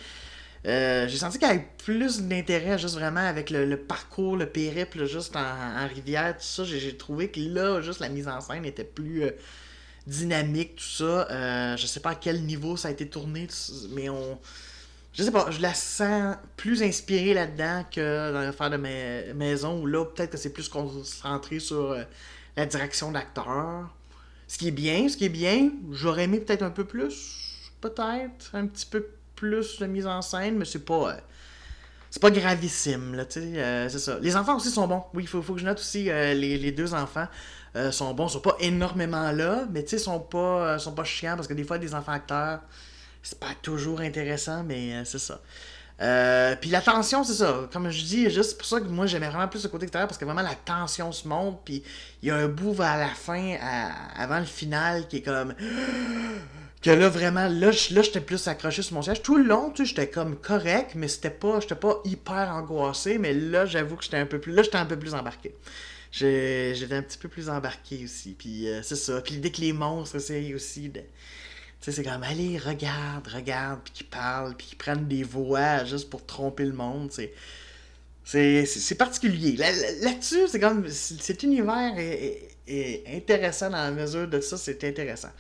euh, 0.64 1.08
j'ai 1.08 1.16
senti 1.16 1.38
qu'il 1.38 1.48
y 1.48 1.50
avait 1.50 1.68
plus 1.84 2.22
d'intérêt 2.22 2.78
juste 2.78 2.94
vraiment 2.94 3.26
avec 3.26 3.50
le, 3.50 3.76
parcours, 3.76 4.36
le 4.36 4.46
périple 4.46 5.06
juste 5.06 5.34
en, 5.34 5.88
rivière, 5.88 6.36
tout 6.36 6.44
ça. 6.44 6.64
J'ai 6.64 6.96
trouvé 6.96 7.30
que 7.30 7.40
là, 7.40 7.80
juste 7.80 8.00
la 8.00 8.08
mise 8.08 8.28
en 8.28 8.40
scène 8.40 8.64
était 8.64 8.84
plus 8.84 9.24
euh, 9.24 9.30
dynamique, 10.06 10.76
tout 10.76 10.84
ça. 10.84 11.30
Euh, 11.30 11.76
je 11.76 11.86
sais 11.86 12.00
pas 12.00 12.10
à 12.10 12.14
quel 12.14 12.42
niveau 12.42 12.76
ça 12.76 12.88
a 12.88 12.90
été 12.90 13.08
tourné, 13.08 13.48
mais 13.90 14.08
on. 14.08 14.38
Je 15.14 15.22
sais 15.22 15.30
pas, 15.30 15.50
je 15.50 15.60
la 15.60 15.74
sens 15.74 16.36
plus 16.56 16.82
inspirée 16.82 17.34
là-dedans 17.34 17.84
que 17.90 18.32
dans 18.32 18.40
l'affaire 18.40 18.70
de 18.70 18.78
mes 18.78 19.34
maison 19.34 19.82
où 19.82 19.86
là, 19.86 20.06
peut-être 20.06 20.30
que 20.30 20.38
c'est 20.38 20.52
plus 20.52 20.70
concentré 20.70 21.58
sur 21.58 21.94
la 22.56 22.66
direction 22.66 23.12
d'acteur. 23.12 23.90
Ce 24.48 24.56
qui 24.56 24.68
est 24.68 24.72
bien, 24.72 25.08
ce 25.08 25.16
qui 25.16 25.26
est 25.26 25.30
bien, 25.30 25.70
j'aurais 25.90 26.24
aimé 26.24 26.40
peut-être 26.40 26.62
un 26.62 26.70
peu 26.70 26.84
plus, 26.84 27.70
peut-être, 27.80 28.54
un 28.54 28.66
petit 28.66 28.86
peu 28.86 29.06
plus 29.36 29.78
de 29.78 29.86
mise 29.86 30.06
en 30.06 30.22
scène, 30.22 30.56
mais 30.56 30.64
c'est 30.64 30.84
pas. 30.84 31.16
Euh, 32.12 32.14
c'est 32.14 32.20
pas 32.20 32.30
gravissime, 32.30 33.14
là, 33.14 33.24
tu 33.24 33.40
sais. 33.40 33.60
Euh, 33.62 33.88
c'est 33.88 33.98
ça. 33.98 34.18
Les 34.20 34.36
enfants 34.36 34.56
aussi 34.56 34.70
sont 34.70 34.86
bons. 34.86 35.04
Oui, 35.14 35.24
il 35.24 35.28
faut, 35.28 35.42
faut, 35.42 35.54
que 35.54 35.60
je 35.60 35.64
note 35.64 35.78
aussi, 35.78 36.10
euh, 36.10 36.34
les, 36.34 36.58
les, 36.58 36.72
deux 36.72 36.94
enfants 36.94 37.26
sont 37.90 38.12
bons. 38.12 38.28
Ils 38.28 38.32
sont 38.32 38.40
pas 38.40 38.56
énormément 38.60 39.32
là, 39.32 39.64
mais 39.70 39.82
tu 39.82 39.90
sais, 39.90 39.98
sont 39.98 40.20
pas, 40.20 40.78
sont 40.78 40.92
pas 40.92 41.04
chiants 41.04 41.36
parce 41.36 41.48
que 41.48 41.54
des 41.54 41.64
fois, 41.64 41.78
des 41.78 41.94
enfants 41.94 42.12
acteurs, 42.12 42.60
c'est 43.22 43.38
pas 43.40 43.54
toujours 43.62 44.00
intéressant, 44.00 44.62
mais 44.62 45.02
c'est 45.06 45.18
ça. 45.18 45.40
puis 46.60 46.68
la 46.68 46.82
tension, 46.82 47.24
c'est 47.24 47.32
ça. 47.32 47.70
Comme 47.72 47.88
je 47.90 48.04
dis, 48.04 48.30
juste 48.30 48.58
pour 48.58 48.66
ça 48.66 48.78
que 48.78 48.88
moi 48.88 49.06
j'aimais 49.06 49.28
vraiment 49.28 49.48
plus 49.48 49.62
le 49.62 49.70
côté 49.70 49.84
extérieur 49.84 50.06
parce 50.06 50.18
que 50.18 50.26
vraiment 50.26 50.42
la 50.42 50.54
tension 50.54 51.12
se 51.12 51.26
monte. 51.26 51.62
Puis 51.64 51.82
il 52.22 52.28
y 52.28 52.30
a 52.30 52.36
un 52.36 52.48
bout 52.48 52.74
vers 52.74 52.98
la 52.98 53.08
fin, 53.08 53.56
avant 54.18 54.40
le 54.40 54.44
final, 54.44 55.08
qui 55.08 55.18
est 55.18 55.22
comme 55.22 55.54
que 56.82 56.90
là, 56.90 57.08
vraiment, 57.08 57.48
là, 57.48 57.70
j'étais 57.70 58.20
plus 58.20 58.48
accroché 58.48 58.82
sur 58.82 58.94
mon 58.94 59.02
siège. 59.02 59.22
Tout 59.22 59.36
le 59.36 59.44
long, 59.44 59.70
tu 59.70 59.82
sais, 59.82 59.90
j'étais 59.90 60.08
comme 60.08 60.36
correct, 60.36 60.92
mais 60.96 61.08
c'était 61.08 61.30
pas, 61.30 61.60
j'étais 61.60 61.76
pas 61.76 62.00
hyper 62.04 62.50
angoissé. 62.50 63.18
Mais 63.18 63.32
là, 63.32 63.66
j'avoue 63.66 63.96
que 63.96 64.04
j'étais 64.04 64.16
un 64.16 64.26
peu 64.26 64.40
plus, 64.40 64.52
là, 64.52 64.62
j'étais 64.62 64.78
un 64.78 64.86
peu 64.86 64.98
plus 64.98 65.14
embarqué. 65.14 65.54
J'étais 66.12 66.94
un 66.94 67.02
petit 67.02 67.18
peu 67.18 67.28
plus 67.28 67.48
embarqué 67.48 68.04
aussi. 68.04 68.34
Puis 68.38 68.68
euh, 68.68 68.82
c'est 68.82 68.96
ça. 68.96 69.20
Puis 69.22 69.38
dès 69.38 69.50
que 69.50 69.60
les 69.60 69.72
monstres 69.72 70.16
essayent 70.16 70.54
aussi 70.54 70.88
de. 70.90 71.00
Tu 71.00 71.06
sais, 71.80 71.92
c'est 71.92 72.04
comme, 72.04 72.22
allez, 72.22 72.58
regarde, 72.58 73.26
regarde, 73.28 73.80
puis 73.82 73.92
qu'ils 73.92 74.06
parlent, 74.06 74.54
puis 74.56 74.68
qu'ils 74.68 74.78
prennent 74.78 75.08
des 75.08 75.24
voix 75.24 75.84
juste 75.84 76.10
pour 76.10 76.24
tromper 76.26 76.64
le 76.64 76.74
monde. 76.74 77.10
C'est. 77.10 77.32
C'est 78.24 78.94
particulier. 78.96 79.56
Là-dessus, 79.56 80.48
c'est 80.48 80.60
comme. 80.60 80.88
Cet 80.88 81.42
univers 81.42 81.94
est, 81.98 83.04
intéressant 83.08 83.70
dans 83.70 83.82
la 83.82 83.90
mesure 83.90 84.28
de 84.28 84.40
ça, 84.40 84.56
c'est 84.56 84.84
intéressant. 84.84 85.30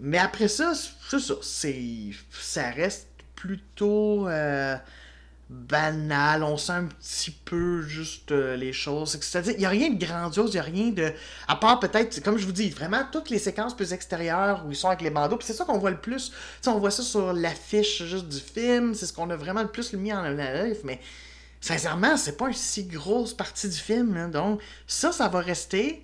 Mais 0.00 0.18
après 0.18 0.48
ça, 0.48 0.72
c'est 0.74 1.18
ça. 1.20 1.34
Ça 2.30 2.70
reste 2.70 3.08
plutôt 3.34 4.28
euh, 4.28 4.76
banal. 5.52 6.42
On 6.42 6.56
sent 6.56 6.72
un 6.72 6.84
petit 6.84 7.30
peu 7.30 7.82
juste 7.82 8.32
euh, 8.32 8.56
les 8.56 8.72
choses. 8.72 9.18
C'est-à-dire, 9.20 9.54
il 9.54 9.58
n'y 9.60 9.66
a 9.66 9.68
rien 9.68 9.90
de 9.90 10.04
grandiose, 10.04 10.50
il 10.50 10.54
n'y 10.54 10.60
a 10.60 10.62
rien 10.62 10.90
de. 10.90 11.12
À 11.46 11.56
part 11.56 11.78
peut-être, 11.78 12.22
comme 12.22 12.38
je 12.38 12.46
vous 12.46 12.52
dis, 12.52 12.70
vraiment 12.70 13.02
toutes 13.10 13.30
les 13.30 13.38
séquences 13.38 13.76
plus 13.76 13.92
extérieures 13.92 14.64
où 14.66 14.70
ils 14.70 14.76
sont 14.76 14.88
avec 14.88 15.02
les 15.02 15.10
bandeaux. 15.10 15.36
Puis 15.36 15.46
c'est 15.46 15.52
ça 15.52 15.64
qu'on 15.64 15.78
voit 15.78 15.90
le 15.90 16.00
plus. 16.00 16.32
on 16.66 16.78
voit 16.78 16.90
ça 16.90 17.02
sur 17.02 17.32
l'affiche 17.32 18.02
juste 18.04 18.28
du 18.28 18.40
film. 18.40 18.94
C'est 18.94 19.06
ce 19.06 19.12
qu'on 19.12 19.30
a 19.30 19.36
vraiment 19.36 19.62
le 19.62 19.68
plus 19.68 19.92
mis 19.92 20.12
en 20.12 20.22
live. 20.22 20.78
Mais 20.84 21.00
sincèrement, 21.60 22.16
c'est 22.16 22.36
pas 22.36 22.48
une 22.48 22.54
si 22.54 22.84
grosse 22.84 23.34
partie 23.34 23.68
du 23.68 23.78
film. 23.78 24.16
Hein. 24.16 24.28
Donc, 24.28 24.60
ça, 24.86 25.12
ça 25.12 25.28
va 25.28 25.40
rester. 25.40 26.02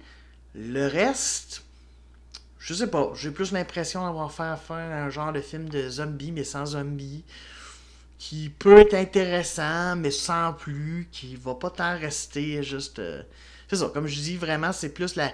Le 0.55 0.87
reste. 0.87 1.63
Je 2.59 2.75
sais 2.75 2.89
pas, 2.89 3.13
j'ai 3.15 3.31
plus 3.31 3.53
l'impression 3.53 4.05
d'avoir 4.05 4.33
fait 4.33 4.43
affaire 4.43 4.77
un 4.77 5.11
genre 5.11 5.33
de 5.33 5.41
film 5.41 5.69
de 5.69 5.89
zombies, 5.89 6.33
mais 6.33 6.45
sans 6.45 6.67
zombies 6.67 7.25
qui 8.19 8.51
peut 8.51 8.81
être 8.81 8.95
intéressant, 8.95 9.97
mais 9.97 10.11
sans 10.11 10.53
plus, 10.53 11.09
qui 11.13 11.37
va 11.37 11.55
pas 11.55 11.71
tant 11.71 11.97
rester 11.97 12.63
juste. 12.63 12.99
Euh, 12.99 13.23
c'est 13.69 13.77
ça, 13.77 13.91
comme 13.95 14.07
je 14.07 14.21
dis, 14.21 14.37
vraiment, 14.37 14.73
c'est 14.73 14.89
plus 14.89 15.15
la. 15.15 15.33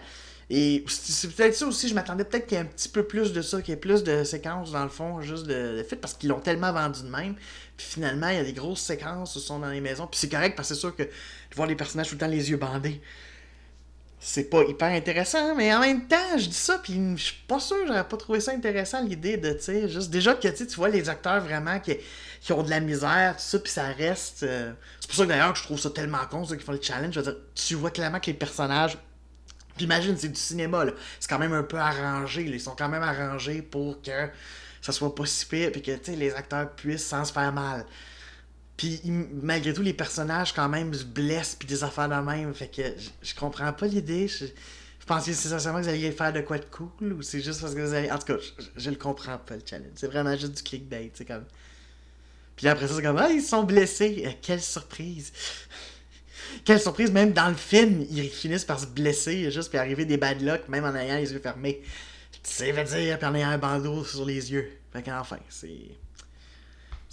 Et 0.50 0.84
c'est 0.88 1.34
peut-être 1.34 1.54
ça 1.54 1.66
aussi, 1.66 1.88
je 1.88 1.94
m'attendais 1.94 2.24
peut-être 2.24 2.46
qu'il 2.46 2.58
y 2.58 2.60
ait 2.60 2.64
un 2.64 2.66
petit 2.66 2.90
peu 2.90 3.02
plus 3.02 3.32
de 3.32 3.40
ça, 3.40 3.62
qu'il 3.62 3.72
y 3.72 3.76
ait 3.76 3.80
plus 3.80 4.04
de 4.04 4.24
séquences 4.24 4.72
dans 4.72 4.82
le 4.82 4.90
fond, 4.90 5.22
juste 5.22 5.46
de, 5.46 5.82
de 5.90 5.94
parce 5.94 6.12
qu'ils 6.12 6.28
l'ont 6.28 6.40
tellement 6.40 6.70
vendu 6.70 7.02
de 7.02 7.08
même. 7.08 7.34
Puis 7.78 7.86
finalement, 7.86 8.28
il 8.28 8.36
y 8.36 8.40
a 8.40 8.44
des 8.44 8.52
grosses 8.52 8.82
séquences 8.82 9.32
qui 9.32 9.40
sont 9.40 9.58
dans 9.58 9.70
les 9.70 9.80
maisons. 9.80 10.06
Puis 10.06 10.20
c'est 10.20 10.28
correct 10.28 10.54
parce 10.54 10.68
que 10.68 10.74
c'est 10.74 10.80
sûr 10.80 10.94
que 10.94 11.04
de 11.04 11.10
voir 11.56 11.66
les 11.66 11.74
personnages 11.74 12.08
tout 12.08 12.16
le 12.16 12.20
temps 12.20 12.26
les 12.26 12.50
yeux 12.50 12.58
bandés, 12.58 13.00
c'est 14.26 14.44
pas 14.44 14.62
hyper 14.64 14.88
intéressant, 14.88 15.54
mais 15.54 15.74
en 15.74 15.80
même 15.80 16.06
temps, 16.08 16.38
je 16.38 16.46
dis 16.46 16.54
ça, 16.54 16.78
puis 16.78 16.98
je 17.14 17.22
suis 17.22 17.42
pas 17.46 17.60
sûr, 17.60 17.76
j'aurais 17.86 18.08
pas 18.08 18.16
trouvé 18.16 18.40
ça 18.40 18.52
intéressant 18.52 19.02
l'idée 19.02 19.36
de, 19.36 19.52
tu 19.52 19.64
sais, 19.64 19.86
juste 19.86 20.08
déjà 20.08 20.32
que 20.32 20.48
tu 20.48 20.64
vois 20.76 20.88
les 20.88 21.10
acteurs 21.10 21.42
vraiment 21.42 21.78
qui, 21.78 21.94
qui 22.40 22.52
ont 22.54 22.62
de 22.62 22.70
la 22.70 22.80
misère, 22.80 23.36
tout 23.36 23.42
ça, 23.42 23.58
puis 23.58 23.70
ça 23.70 23.84
reste. 23.88 24.42
Euh, 24.42 24.72
c'est 24.98 25.08
pour 25.08 25.16
ça 25.16 25.24
que 25.24 25.28
d'ailleurs 25.28 25.52
que 25.52 25.58
je 25.58 25.64
trouve 25.64 25.78
ça 25.78 25.90
tellement 25.90 26.24
con, 26.30 26.46
ceux 26.46 26.56
qui 26.56 26.64
font 26.64 26.72
le 26.72 26.80
challenge. 26.80 27.12
Je 27.12 27.20
veux 27.20 27.32
dire, 27.32 27.36
tu 27.54 27.74
vois 27.74 27.90
clairement 27.90 28.18
que 28.18 28.26
les 28.26 28.34
personnages. 28.34 28.96
Puis 29.76 29.84
imagine, 29.84 30.16
c'est 30.16 30.30
du 30.30 30.40
cinéma, 30.40 30.86
là. 30.86 30.92
C'est 31.20 31.28
quand 31.28 31.38
même 31.38 31.52
un 31.52 31.62
peu 31.62 31.76
arrangé, 31.76 32.44
Ils 32.44 32.60
sont 32.60 32.74
quand 32.74 32.88
même 32.88 33.02
arrangés 33.02 33.60
pour 33.60 34.00
que 34.00 34.30
ça 34.80 34.92
soit 34.92 35.14
pas 35.14 35.26
si 35.26 35.44
pire, 35.44 35.70
puis 35.70 35.82
que, 35.82 35.92
tu 35.92 36.12
sais, 36.12 36.16
les 36.16 36.32
acteurs 36.32 36.70
puissent 36.70 37.06
sans 37.06 37.26
se 37.26 37.32
faire 37.32 37.52
mal. 37.52 37.84
Puis 38.76 39.00
malgré 39.42 39.72
tout, 39.72 39.82
les 39.82 39.92
personnages 39.92 40.52
quand 40.52 40.68
même 40.68 40.92
se 40.92 41.04
blessent 41.04 41.54
puis 41.54 41.68
des 41.68 41.84
affaires 41.84 42.08
de 42.08 42.14
même. 42.14 42.52
Fait 42.54 42.68
que 42.68 42.82
je, 43.22 43.34
comprends 43.34 43.72
pas 43.72 43.86
l'idée. 43.86 44.26
Je, 44.26 44.46
je 44.46 45.06
pensais 45.06 45.32
c'est 45.32 45.48
sincèrement 45.48 45.78
que 45.78 45.84
vous 45.84 45.90
alliez 45.90 46.10
faire 46.10 46.32
de 46.32 46.40
quoi 46.40 46.58
de 46.58 46.64
cool 46.64 47.12
ou 47.12 47.22
c'est 47.22 47.40
juste 47.40 47.60
parce 47.60 47.74
que 47.74 47.80
vous 47.80 47.94
allez. 47.94 48.10
En 48.10 48.18
tout 48.18 48.26
cas, 48.26 48.42
je, 48.76 48.90
le 48.90 48.96
comprends 48.96 49.38
pas 49.38 49.56
le 49.56 49.62
challenge. 49.64 49.92
C'est 49.94 50.08
vraiment 50.08 50.32
juste 50.36 50.56
du 50.56 50.62
clickbait. 50.62 51.12
C'est 51.14 51.24
comme. 51.24 51.44
Puis 52.56 52.66
après 52.68 52.88
ça, 52.88 52.94
c'est 52.96 53.02
comme 53.02 53.18
Ah, 53.18 53.30
ils 53.30 53.42
sont 53.42 53.62
blessés. 53.62 54.24
Euh, 54.26 54.30
quelle 54.42 54.62
surprise! 54.62 55.32
quelle 56.64 56.80
surprise, 56.80 57.12
même 57.12 57.32
dans 57.32 57.48
le 57.48 57.54
film, 57.54 58.04
ils 58.10 58.28
finissent 58.28 58.64
par 58.64 58.80
se 58.80 58.86
blesser 58.86 59.50
juste 59.50 59.68
puis 59.68 59.78
arriver 59.78 60.04
des 60.04 60.16
bad 60.16 60.40
luck, 60.40 60.68
même 60.68 60.84
en 60.84 60.94
ayant 60.94 61.16
les 61.16 61.32
yeux 61.32 61.40
fermés. 61.40 61.82
Ça 62.42 62.70
veut 62.70 62.84
dire, 62.84 63.18
puis 63.18 63.26
en 63.26 63.34
ayant 63.34 63.50
un 63.50 63.58
bandeau 63.58 64.04
sur 64.04 64.24
les 64.24 64.52
yeux. 64.52 64.68
Fait 64.92 65.02
qu'enfin, 65.02 65.38
c'est. 65.48 65.96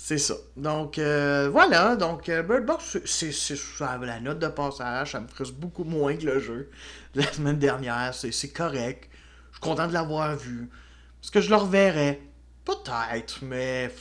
C'est 0.03 0.17
ça. 0.17 0.33
Donc, 0.57 0.97
euh, 0.97 1.47
voilà. 1.51 1.95
Donc, 1.95 2.27
euh, 2.27 2.41
Bird 2.41 2.65
Box, 2.65 2.97
c'est 3.05 3.55
la 3.79 4.19
note 4.19 4.39
de 4.39 4.47
passage. 4.47 5.11
Ça 5.11 5.19
me 5.19 5.27
frustre 5.27 5.53
beaucoup 5.53 5.83
moins 5.83 6.15
que 6.15 6.25
le 6.25 6.39
jeu 6.39 6.71
de 7.13 7.21
la 7.21 7.31
semaine 7.31 7.59
dernière. 7.59 8.11
C'est 8.15 8.49
correct. 8.49 9.09
Je 9.51 9.57
suis 9.57 9.61
content 9.61 9.87
de 9.87 9.93
l'avoir 9.93 10.35
vu. 10.35 10.71
Est-ce 11.21 11.29
que 11.29 11.39
je 11.39 11.51
le 11.51 11.55
reverrai? 11.55 12.19
Peut-être, 12.65 13.43
mais 13.43 13.93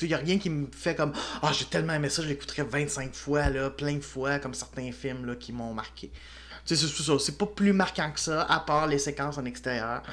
il 0.00 0.06
n'y 0.06 0.14
a 0.14 0.18
rien 0.18 0.38
qui 0.38 0.50
me 0.50 0.68
fait 0.70 0.94
comme 0.94 1.12
Ah, 1.42 1.50
j'ai 1.52 1.64
tellement 1.64 1.94
aimé 1.94 2.10
ça, 2.10 2.22
je 2.22 2.28
l'écouterai 2.28 2.62
25 2.62 3.12
fois, 3.12 3.50
là, 3.50 3.70
plein 3.70 3.96
de 3.96 4.04
fois, 4.04 4.38
comme 4.38 4.54
certains 4.54 4.92
films 4.92 5.26
là, 5.26 5.34
qui 5.34 5.52
m'ont 5.52 5.74
marqué. 5.74 6.12
C'est 6.64 6.76
ça. 6.76 6.86
C'est 7.18 7.38
pas 7.38 7.46
plus 7.46 7.72
marquant 7.72 8.12
que 8.12 8.20
ça, 8.20 8.42
à 8.42 8.60
part 8.60 8.86
les 8.86 9.00
séquences 9.00 9.36
en 9.36 9.44
extérieur, 9.44 10.04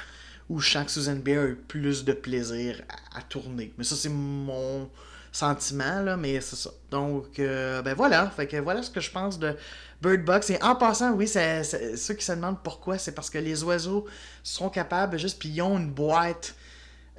où 0.50 0.60
je 0.60 0.72
sens 0.72 0.86
que 0.86 0.92
Susan 0.92 1.16
Bear 1.16 1.44
a 1.44 1.48
eu 1.48 1.56
plus 1.56 2.06
de 2.06 2.14
plaisir 2.14 2.82
à 3.14 3.22
tourner. 3.22 3.72
Mais 3.78 3.84
ça, 3.84 3.96
c'est 3.96 4.10
mon 4.10 4.90
sentiment, 5.38 6.02
là, 6.02 6.18
mais 6.18 6.42
c'est 6.42 6.56
ça. 6.56 6.72
Donc, 6.90 7.40
euh, 7.40 7.82
ben 7.82 7.94
voilà. 7.94 8.30
Fait 8.30 8.48
que 8.48 8.58
voilà 8.58 8.82
ce 8.82 8.90
que 8.90 9.00
je 9.00 9.12
pense 9.12 9.38
de 9.38 9.56
Bird 10.02 10.26
Box. 10.26 10.50
Et 10.50 10.62
en 10.64 10.76
passant, 10.76 11.12
oui, 11.14 11.28
ceux 11.28 12.14
qui 12.14 12.26
se 12.26 12.32
demandent 12.32 12.62
pourquoi, 12.64 12.98
c'est 12.98 13.14
parce 13.14 13.30
que 13.30 13.38
les 13.38 13.64
oiseaux 13.64 14.06
sont 14.44 14.70
capables, 14.70 15.18
juste, 15.18 15.40
puis 15.40 15.50
ils 15.50 15.62
ont 15.62 15.78
une 15.78 15.92
boîte 15.92 16.56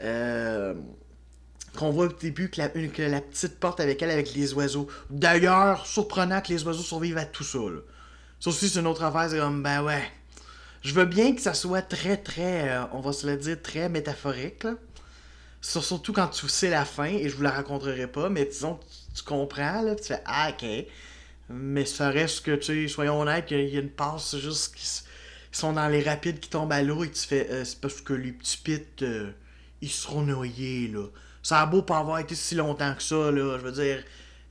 euh, 0.02 0.74
qu'on 1.76 1.90
voit 1.90 2.06
au 2.06 2.12
début, 2.12 2.50
que 2.50 2.60
la, 2.60 2.68
que 2.68 3.02
la, 3.02 3.20
petite 3.20 3.60
porte 3.60 3.80
avec 3.80 4.02
elle, 4.02 4.10
avec 4.10 4.34
les 4.34 4.52
oiseaux. 4.54 4.88
D'ailleurs, 5.10 5.86
surprenant 5.86 6.40
que 6.40 6.48
les 6.48 6.64
oiseaux 6.64 6.82
survivent 6.82 7.18
à 7.18 7.24
tout 7.24 7.44
ça. 7.44 7.58
Là. 7.58 7.80
Ça 8.40 8.50
aussi, 8.50 8.68
c'est 8.68 8.80
une 8.80 8.86
autre 8.86 9.04
affaire. 9.04 9.30
C'est 9.30 9.38
comme, 9.38 9.62
ben 9.62 9.82
ouais. 9.82 10.02
Je 10.82 10.94
veux 10.94 11.04
bien 11.04 11.34
que 11.34 11.40
ça 11.40 11.54
soit 11.54 11.82
très, 11.82 12.16
très, 12.16 12.70
euh, 12.70 12.84
on 12.92 13.00
va 13.00 13.12
se 13.12 13.26
le 13.26 13.36
dire, 13.36 13.60
très 13.62 13.88
métaphorique. 13.88 14.64
Là 14.64 14.74
surtout 15.68 16.12
quand 16.12 16.28
tu 16.28 16.48
sais 16.48 16.70
la 16.70 16.84
fin, 16.84 17.04
et 17.04 17.28
je 17.28 17.36
vous 17.36 17.42
la 17.42 17.50
raconterai 17.50 18.06
pas, 18.06 18.28
mais 18.30 18.46
disons, 18.46 18.78
tu, 19.14 19.22
comprends, 19.22 19.82
là, 19.82 19.94
tu 19.94 20.04
fais 20.04 20.22
Ah, 20.24 20.50
ok. 20.50 20.66
Mais 21.50 21.84
ça 21.84 22.10
reste 22.10 22.44
que, 22.44 22.54
tu 22.56 22.86
sais, 22.86 22.88
soyons 22.88 23.20
honnêtes, 23.20 23.50
il 23.50 23.68
y 23.68 23.76
a 23.76 23.80
une 23.80 23.90
passe 23.90 24.36
juste 24.36 24.74
qui 24.74 24.86
sont 25.52 25.72
dans 25.72 25.88
les 25.88 26.02
rapides 26.02 26.40
qui 26.40 26.50
tombent 26.50 26.72
à 26.72 26.82
l'eau 26.82 27.04
et 27.04 27.10
tu 27.10 27.26
fais 27.26 27.48
euh, 27.50 27.64
C'est 27.64 27.80
parce 27.80 28.00
que 28.00 28.12
les 28.12 28.32
petits 28.32 28.58
pits, 28.58 28.82
euh, 29.02 29.30
ils 29.80 29.90
seront 29.90 30.22
noyés, 30.22 30.88
là. 30.88 31.06
Ça 31.42 31.60
a 31.60 31.66
beau 31.66 31.82
pas 31.82 31.98
avoir 31.98 32.18
été 32.18 32.34
si 32.34 32.54
longtemps 32.54 32.94
que 32.94 33.02
ça, 33.02 33.30
là. 33.30 33.58
Je 33.58 33.64
veux 33.64 33.72
dire, 33.72 34.02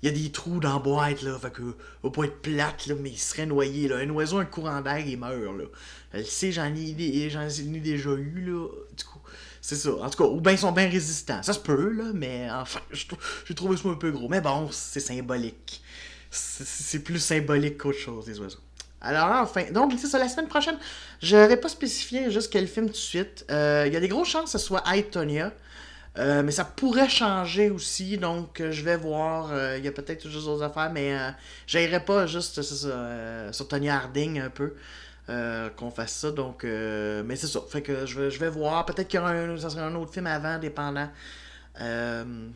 il 0.01 0.09
y 0.09 0.11
a 0.11 0.15
des 0.15 0.31
trous 0.31 0.59
dans 0.59 0.73
la 0.73 0.79
boîte, 0.79 1.21
là. 1.21 1.37
Fait 1.39 1.51
que, 1.51 1.75
va 2.03 2.09
pas 2.09 2.23
être 2.25 2.41
plate, 2.41 2.87
là, 2.87 2.95
mais 2.99 3.11
il 3.11 3.17
serait 3.17 3.45
noyé, 3.45 3.87
là. 3.87 3.97
Un 3.97 4.09
oiseau, 4.09 4.37
un 4.37 4.45
courant 4.45 4.81
d'air, 4.81 4.99
il 4.99 5.17
meurt, 5.17 5.33
là. 5.35 5.65
Elle 6.13 6.25
sait, 6.25 6.51
j'en 6.51 6.73
ai, 6.73 7.29
j'en 7.29 7.47
ai 7.47 7.79
déjà 7.79 8.11
eu, 8.11 8.41
là. 8.41 8.67
Du 8.95 9.03
coup, 9.03 9.16
c'est 9.67 9.75
ça. 9.75 9.89
En 9.97 10.09
tout 10.09 10.23
cas, 10.23 10.29
ou 10.29 10.39
bien 10.39 10.53
ils 10.53 10.57
sont 10.57 10.71
bien 10.71 10.87
résistants. 10.87 11.43
Ça 11.43 11.51
se 11.51 11.59
peut, 11.59 11.91
là, 11.91 12.05
mais 12.13 12.47
enfin, 12.49 12.79
j'ai 12.93 13.53
trouvé 13.53 13.75
ça 13.75 13.89
un 13.89 13.95
peu 13.95 14.11
gros. 14.11 14.29
Mais 14.29 14.39
bon, 14.39 14.69
c'est 14.71 15.01
symbolique. 15.01 15.83
C'est 16.31 16.99
plus 16.99 17.19
symbolique 17.19 17.77
qu'autre 17.77 17.99
chose, 17.99 18.25
les 18.29 18.39
oiseaux. 18.39 18.61
Alors, 19.01 19.29
enfin, 19.41 19.69
donc, 19.73 19.91
c'est 19.97 20.07
ça, 20.07 20.19
la 20.19 20.29
semaine 20.29 20.47
prochaine, 20.47 20.77
je 21.21 21.35
n'avais 21.35 21.57
pas 21.57 21.67
spécifié 21.67 22.31
juste 22.31 22.49
quel 22.49 22.65
film 22.65 22.85
tout 22.85 22.93
de 22.93 22.97
suite. 22.97 23.45
Euh, 23.51 23.83
il 23.87 23.91
y 23.91 23.97
a 23.97 23.99
des 23.99 24.07
grosses 24.07 24.29
chances 24.29 24.53
que 24.53 24.57
ce 24.57 24.65
soit 24.65 24.83
Aitonia. 24.95 25.51
Euh, 26.17 26.43
mais 26.43 26.51
ça 26.53 26.63
pourrait 26.63 27.09
changer 27.09 27.69
aussi, 27.69 28.17
donc 28.17 28.61
euh, 28.61 28.71
je 28.71 28.83
vais 28.83 28.95
voir. 28.95 29.51
Il 29.75 29.83
y 29.83 29.87
a 29.89 29.91
peut-être 29.91 30.29
juste 30.29 30.45
d'autres 30.45 30.63
affaires, 30.63 30.91
mais 30.93 31.13
j'irai 31.67 31.99
pas 31.99 32.25
juste 32.25 32.61
sur 32.61 33.67
Tonya 33.67 33.97
Harding 33.97 34.39
un 34.39 34.49
peu. 34.49 34.75
Euh, 35.29 35.69
qu'on 35.71 35.91
fasse 35.91 36.13
ça. 36.13 36.31
Donc, 36.31 36.63
euh, 36.63 37.21
mais 37.25 37.35
c'est 37.35 37.47
ça. 37.47 37.59
Fait 37.69 37.81
que 37.81 38.05
je 38.05 38.19
vais, 38.19 38.31
je 38.31 38.39
vais 38.39 38.49
voir. 38.49 38.85
Peut-être 38.85 39.09
qu'il 39.09 39.19
y 39.19 39.21
aura 39.21 39.31
un, 39.31 39.57
ça 39.57 39.69
sera 39.69 39.83
un 39.83 39.95
autre 39.95 40.13
film 40.13 40.27
avant, 40.27 40.57
dépendant. 40.57 41.09
Euh, 41.81 42.47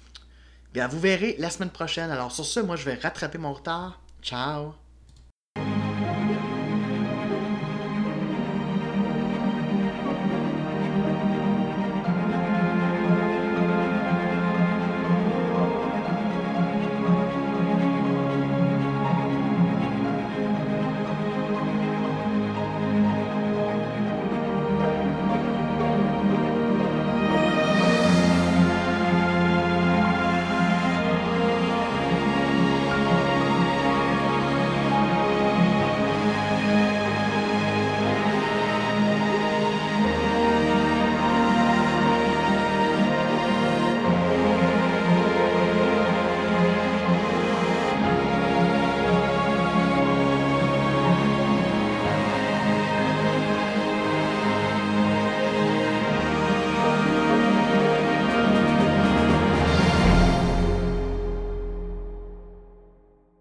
bien, 0.73 0.87
vous 0.87 0.99
verrez 0.99 1.35
la 1.37 1.49
semaine 1.49 1.69
prochaine. 1.69 2.09
Alors, 2.11 2.31
sur 2.31 2.45
ce, 2.45 2.61
moi, 2.61 2.77
je 2.77 2.85
vais 2.85 2.95
rattraper 2.95 3.37
mon 3.37 3.53
retard. 3.53 3.99
Ciao! 4.21 4.73